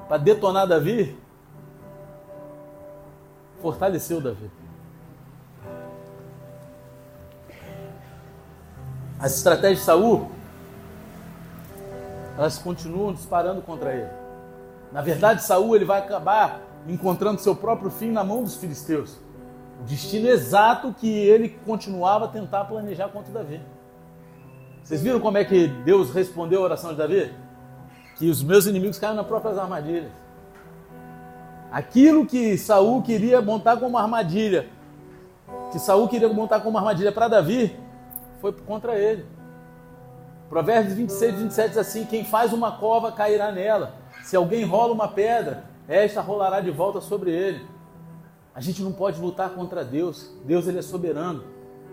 [0.07, 1.17] para detonar Davi,
[3.61, 4.51] fortaleceu Davi.
[9.17, 10.29] As estratégias de Saul,
[12.37, 14.09] elas continuam disparando contra ele.
[14.91, 19.17] Na verdade, Saul ele vai acabar encontrando seu próprio fim na mão dos filisteus.
[19.79, 23.61] O destino exato que ele continuava a tentar planejar contra Davi.
[24.83, 27.33] Vocês viram como é que Deus respondeu a oração de Davi?
[28.17, 30.11] Que os meus inimigos caíram nas próprias armadilhas.
[31.71, 34.67] Aquilo que Saul queria montar como armadilha,
[35.71, 37.77] que Saul queria montar como armadilha para Davi,
[38.41, 39.25] foi contra ele.
[40.49, 43.93] Provérbios 26, 27 diz assim: Quem faz uma cova cairá nela.
[44.23, 47.65] Se alguém rola uma pedra, esta rolará de volta sobre ele.
[48.53, 50.31] A gente não pode lutar contra Deus.
[50.43, 51.43] Deus ele é soberano.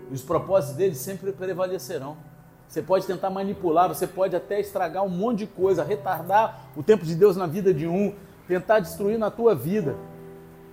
[0.09, 2.17] E os propósitos dele sempre prevalecerão.
[2.67, 7.05] Você pode tentar manipular, você pode até estragar um monte de coisa, retardar o tempo
[7.05, 8.13] de Deus na vida de um,
[8.45, 9.95] tentar destruir na tua vida.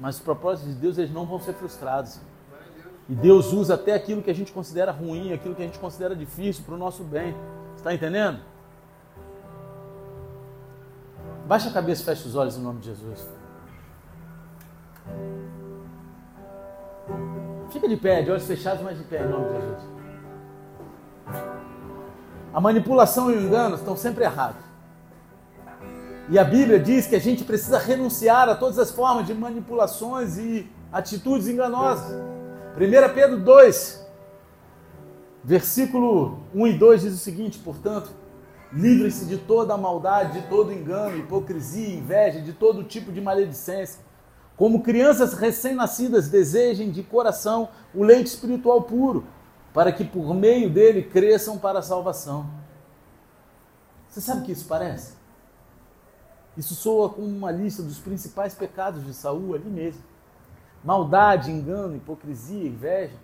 [0.00, 2.20] Mas os propósitos de Deus eles não vão ser frustrados.
[3.08, 6.16] E Deus usa até aquilo que a gente considera ruim, aquilo que a gente considera
[6.16, 7.34] difícil para o nosso bem.
[7.76, 8.40] Está entendendo?
[11.46, 13.28] Baixa a cabeça fecha os olhos em nome de Jesus.
[17.70, 19.94] Fica de pé, de olhos fechados, mas de pé em nome de Jesus.
[22.52, 24.62] A manipulação e o engano estão sempre errados.
[26.28, 30.38] E a Bíblia diz que a gente precisa renunciar a todas as formas de manipulações
[30.38, 32.14] e atitudes enganosas.
[32.76, 34.06] 1 Pedro 2,
[35.42, 38.10] versículo 1 e 2 diz o seguinte: portanto,
[38.72, 44.00] livre-se de toda a maldade, de todo engano, hipocrisia, inveja, de todo tipo de maledicência.
[44.56, 49.26] Como crianças recém-nascidas, desejem de coração o leite espiritual puro,
[49.72, 52.48] para que por meio dele cresçam para a salvação.
[54.08, 55.14] Você sabe o que isso parece?
[56.56, 60.14] Isso soa como uma lista dos principais pecados de Saul ali mesmo
[60.84, 63.16] maldade, engano, hipocrisia, inveja.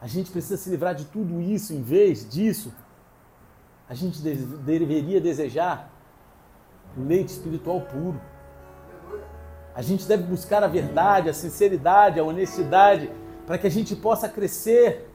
[0.00, 2.72] A gente precisa se livrar de tudo isso, em vez disso,
[3.88, 5.90] a gente deveria desejar
[6.96, 8.20] o leite espiritual puro.
[9.74, 13.10] A gente deve buscar a verdade, a sinceridade, a honestidade,
[13.46, 15.10] para que a gente possa crescer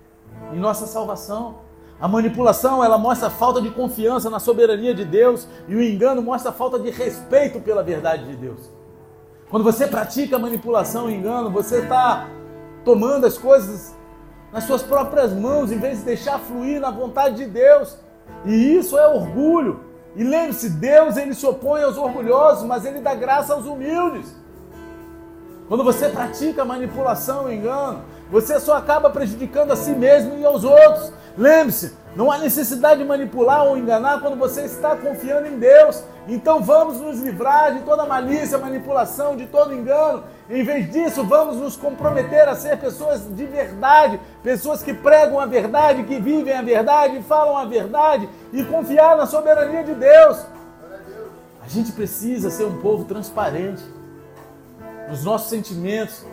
[0.54, 1.60] em nossa salvação.
[2.00, 6.22] A manipulação, ela mostra a falta de confiança na soberania de Deus e o engano
[6.22, 8.70] mostra a falta de respeito pela verdade de Deus.
[9.50, 12.28] Quando você pratica manipulação e engano, você está
[12.84, 13.96] tomando as coisas
[14.52, 17.98] nas suas próprias mãos, em vez de deixar fluir na vontade de Deus.
[18.46, 19.82] E isso é orgulho.
[20.16, 24.36] E lembre-se, Deus ele se opõe aos orgulhosos, mas ele dá graça aos humildes.
[25.70, 28.02] Quando você pratica manipulação e engano,
[28.32, 31.14] você só acaba prejudicando a si mesmo e aos outros.
[31.38, 36.04] Lembre-se, não há necessidade de manipular ou enganar quando você está confiando em Deus.
[36.28, 40.24] Então vamos nos livrar de toda malícia, manipulação, de todo engano.
[40.50, 45.46] Em vez disso, vamos nos comprometer a ser pessoas de verdade, pessoas que pregam a
[45.46, 50.48] verdade, que vivem a verdade, falam a verdade e confiar na soberania de Deus.
[51.64, 53.99] A gente precisa ser um povo transparente
[55.10, 56.24] nos nossos sentimentos,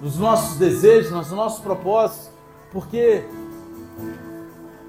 [0.00, 2.30] nos nossos desejos, nos nossos propósitos,
[2.72, 3.24] porque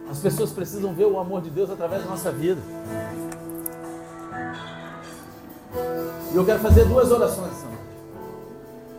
[0.09, 2.61] as pessoas precisam ver o amor de Deus através da nossa vida.
[6.33, 7.65] E eu quero fazer duas orações.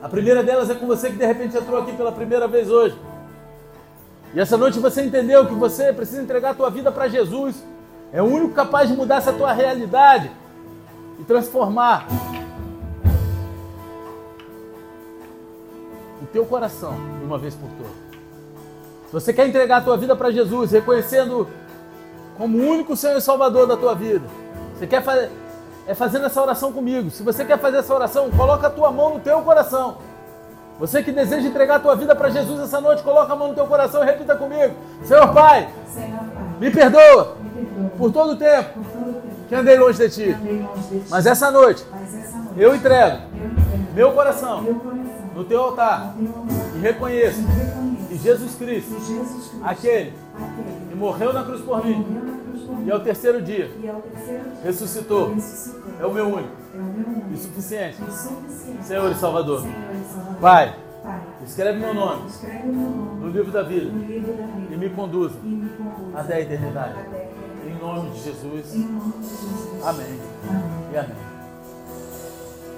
[0.02, 2.96] A primeira delas é com você que de repente entrou aqui pela primeira vez hoje.
[4.34, 7.62] E essa noite você entendeu que você precisa entregar a tua vida para Jesus.
[8.12, 10.30] É o único capaz de mudar essa tua realidade
[11.20, 12.06] e transformar
[16.32, 17.92] teu coração de uma vez por todas.
[19.06, 21.46] Se você quer entregar a tua vida para Jesus, reconhecendo
[22.38, 24.26] como o único Senhor e Salvador da tua vida,
[24.74, 25.30] você quer fazer,
[25.86, 27.10] é fazendo essa oração comigo.
[27.10, 29.98] Se você quer fazer essa oração, coloca a tua mão no teu coração.
[30.80, 33.54] Você que deseja entregar a tua vida para Jesus essa noite, coloca a mão no
[33.54, 34.74] teu coração e repita comigo:
[35.04, 39.12] Senhor Pai, Senhor Pai, me perdoa me perdoa por todo o tempo por todo o
[39.12, 40.32] tempo que andei longe de ti.
[40.32, 41.06] longe de ti.
[41.10, 45.48] Mas essa noite Mas essa noite eu entrego eu entrego meu coração meu coração no
[45.48, 46.14] teu altar
[46.76, 47.42] e reconheço
[48.08, 48.94] que Jesus Cristo,
[49.64, 50.12] aquele
[50.88, 52.06] que morreu na cruz por mim
[52.86, 53.68] e ao terceiro dia
[54.62, 55.34] ressuscitou,
[56.00, 56.52] é o meu único
[57.32, 57.98] e suficiente
[58.82, 59.64] Senhor e Salvador.
[60.40, 60.76] Pai,
[61.44, 62.30] escreve meu nome
[63.20, 63.90] no livro da vida
[64.70, 65.36] e me conduza
[66.14, 66.98] até a eternidade.
[67.66, 68.74] Em nome de Jesus.
[69.82, 70.20] Amém.
[70.92, 71.31] E amém.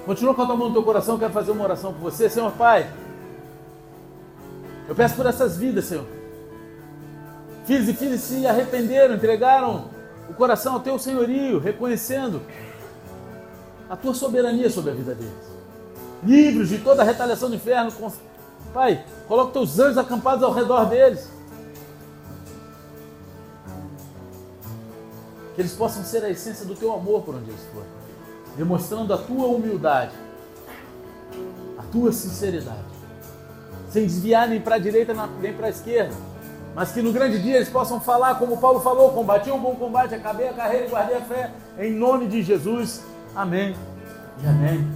[0.05, 2.51] Continua com a tua mão no teu coração, quero fazer uma oração por você, Senhor
[2.51, 2.89] Pai.
[4.87, 6.05] Eu peço por essas vidas, Senhor.
[7.65, 9.89] Filhos e filhas se arrependeram, entregaram
[10.29, 12.41] o coração ao teu senhorio, reconhecendo
[13.89, 15.33] a tua soberania sobre a vida deles.
[16.23, 17.91] Livros de toda a retaliação do inferno.
[18.73, 21.31] Pai, coloca teus anjos acampados ao redor deles.
[25.55, 27.87] Que eles possam ser a essência do teu amor por onde eles forem,
[28.57, 30.13] demonstrando a tua humildade,
[31.77, 32.95] a tua sinceridade,
[33.89, 36.13] sem desviar nem para a direita nem para a esquerda,
[36.73, 40.15] mas que no grande dia eles possam falar como Paulo falou: combati um bom combate,
[40.15, 43.03] acabei a carreira e guardei a fé, em nome de Jesus.
[43.35, 43.75] Amém
[44.43, 44.87] e amém.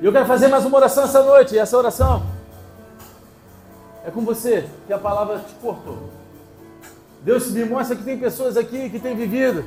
[0.00, 2.22] E eu quero fazer mais uma oração essa noite, e essa oração
[4.04, 6.10] é com você, que a palavra te cortou.
[7.22, 9.64] Deus me mostra que tem pessoas aqui que têm vivido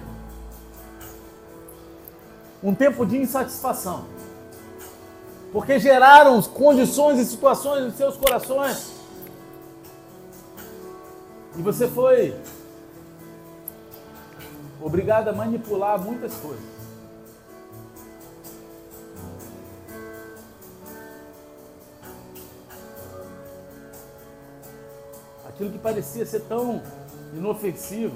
[2.64, 4.06] um tempo de insatisfação.
[5.52, 8.94] Porque geraram condições e situações em seus corações.
[11.58, 12.36] E você foi
[14.82, 16.80] obrigado a manipular muitas coisas.
[25.48, 26.82] Aquilo que parecia ser tão
[27.34, 28.16] inofensivo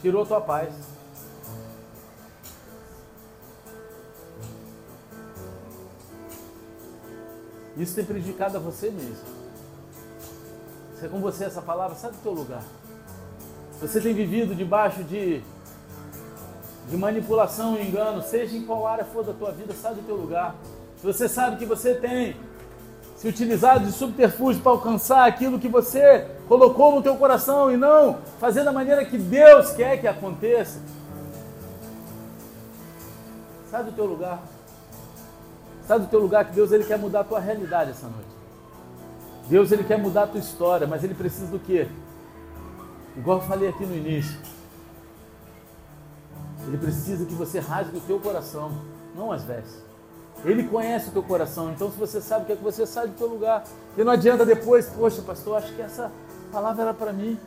[0.00, 0.72] tirou tua paz.
[7.76, 9.42] Isso tem prejudicado a você mesmo.
[10.98, 12.62] Se é com você essa palavra, sai do teu lugar.
[13.80, 15.42] Você tem vivido debaixo de,
[16.88, 20.14] de manipulação e engano, seja em qual área for da tua vida, sai do teu
[20.14, 20.54] lugar.
[20.98, 22.36] Se você sabe que você tem
[23.16, 28.18] se utilizado de subterfúgio para alcançar aquilo que você colocou no teu coração e não
[28.38, 30.80] fazer da maneira que Deus quer que aconteça,
[33.70, 34.42] sai do teu lugar.
[35.92, 38.30] Sai do teu lugar que Deus ele quer mudar a tua realidade essa noite.
[39.46, 41.86] Deus ele quer mudar a tua história, mas ele precisa do quê?
[43.14, 44.38] Igual eu falei aqui no início.
[46.66, 48.72] Ele precisa que você rasgue o teu coração,
[49.14, 49.82] não as vestes.
[50.42, 53.08] Ele conhece o teu coração, então se você sabe o que é que você sai
[53.08, 53.62] do teu lugar.
[53.94, 56.10] E não adianta depois, poxa, pastor, acho que essa
[56.50, 57.38] palavra era para mim.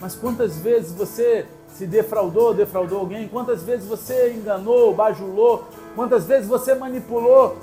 [0.00, 3.28] Mas quantas vezes você se defraudou, defraudou alguém?
[3.28, 5.68] Quantas vezes você enganou, bajulou?
[5.94, 7.58] Quantas vezes você manipulou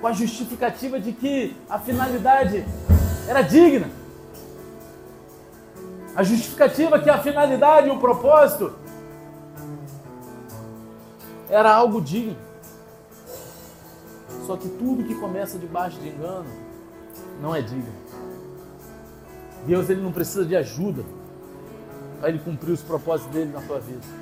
[0.00, 2.64] com a justificativa de que a finalidade
[3.28, 3.90] era digna?
[6.14, 8.72] A justificativa que a finalidade e o propósito
[11.48, 12.36] era algo digno.
[14.46, 16.48] Só que tudo que começa debaixo de engano
[17.40, 17.92] não é digno.
[19.66, 21.04] Deus ele não precisa de ajuda
[22.18, 24.19] para ele cumprir os propósitos dele na tua vida.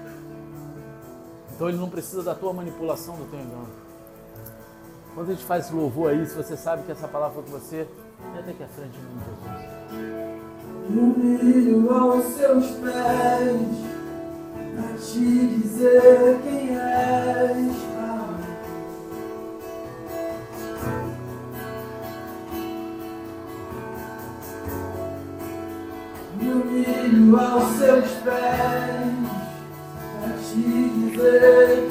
[1.59, 3.66] Então ele não precisa da tua manipulação, do teu engano.
[5.12, 7.84] Quando a gente faz louvor aí, se você sabe que essa palavra foi com você,
[8.38, 10.38] até aqui à frente em nome de Jesus.
[10.88, 13.56] Me humilho aos seus pés
[14.76, 18.38] pra te dizer quem és, Pai.
[26.36, 29.09] Me humilho aos seus pés
[30.20, 30.88] pra te
[31.18, 31.88] dizer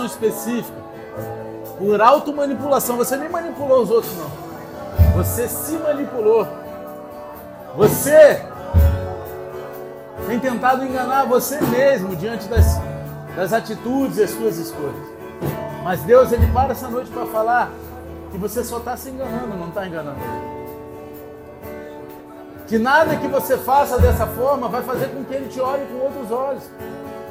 [0.00, 0.78] uma situação específica
[1.78, 2.96] por automanipulação.
[2.96, 4.30] Você nem manipulou os outros, não.
[5.16, 6.46] Você se manipulou.
[7.76, 8.42] Você
[10.26, 12.80] tem tentado enganar você mesmo diante das,
[13.36, 15.10] das atitudes e as suas escolhas.
[15.82, 17.70] Mas Deus, Ele para essa noite para falar
[18.30, 20.18] que você só está se enganando, não está enganando.
[22.66, 25.98] Que nada que você faça dessa forma vai fazer com que Ele te olhe com
[26.04, 26.62] outros olhos.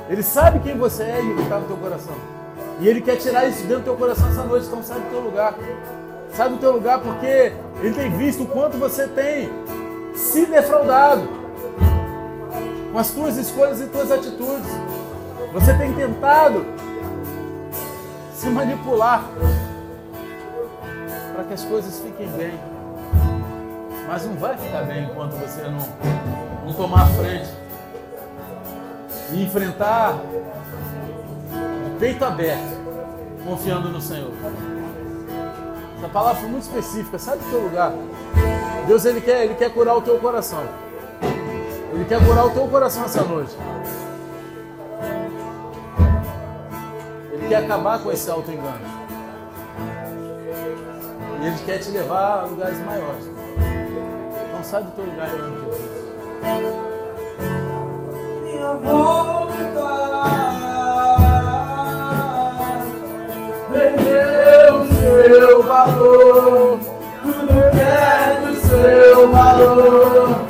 [0.09, 2.38] Ele sabe quem você é e o que está no teu coração.
[2.79, 5.19] E Ele quer tirar isso dentro do teu coração essa noite, então sai do teu
[5.19, 5.55] lugar.
[6.33, 7.51] Sai do teu lugar porque
[7.81, 9.49] Ele tem visto o quanto você tem
[10.15, 11.27] se defraudado
[12.91, 14.69] com as tuas escolhas e tuas atitudes.
[15.53, 16.65] Você tem tentado
[18.33, 19.23] se manipular
[21.33, 22.53] para que as coisas fiquem bem.
[24.07, 25.87] Mas não vai ficar bem enquanto você não,
[26.65, 27.49] não tomar a frente
[29.31, 30.19] e enfrentar
[31.99, 32.79] peito aberto,
[33.43, 34.31] confiando no Senhor.
[35.97, 37.91] Essa palavra foi muito específica, sai do teu lugar.
[38.87, 40.63] Deus ele quer, ele quer curar o teu coração.
[41.93, 43.55] Ele quer curar o teu coração essa noite.
[47.33, 48.79] Ele quer acabar com esse auto-engano.
[51.41, 53.25] E ele quer te levar a lugares maiores.
[54.47, 55.69] Então sai do teu lugar em nome de.
[63.79, 66.79] Perdeu o seu valor,
[67.23, 70.48] tudo perde o seu valor.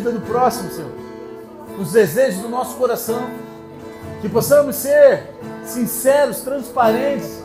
[0.00, 0.90] Vida do próximo, Senhor,
[1.78, 3.30] os desejos do nosso coração,
[4.20, 7.42] que possamos ser sinceros, transparentes,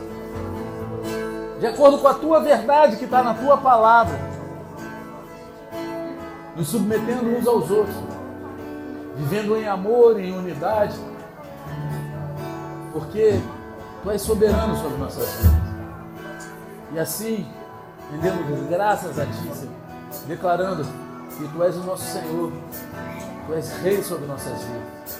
[1.59, 4.17] de acordo com a tua verdade que está na tua palavra.
[6.55, 7.95] Nos submetendo uns aos outros,
[9.17, 10.97] vivendo em amor, em unidade,
[12.93, 13.39] porque
[14.03, 15.55] Tu és soberano sobre nossas vidas.
[16.93, 17.47] E assim,
[18.11, 19.73] rendemos graças a Ti, Senhor,
[20.27, 20.85] declarando
[21.35, 22.51] que Tu és o nosso Senhor,
[23.47, 25.19] Tu és Rei sobre nossas vidas.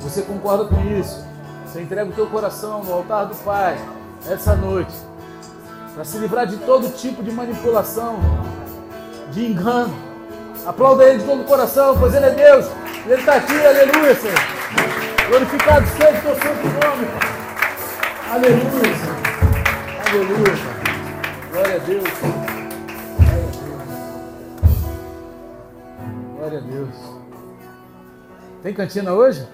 [0.00, 1.24] Você concorda com isso,
[1.66, 3.78] você entrega o teu coração no altar do Pai
[4.28, 4.92] essa noite,
[5.94, 8.18] para se livrar de todo tipo de manipulação,
[9.30, 9.94] de engano.
[10.66, 12.66] Aplauda Ele de todo o coração, pois Ele é Deus,
[13.06, 14.38] e Ele está aqui, aleluia, Senhor.
[15.28, 17.06] Glorificado seja o teu santo nome.
[18.30, 19.18] Aleluia, Senhor.
[20.08, 20.78] Aleluia.
[21.52, 22.47] Glória a Deus.
[26.48, 26.96] Glória a Deus.
[28.62, 29.46] Tem cantina hoje?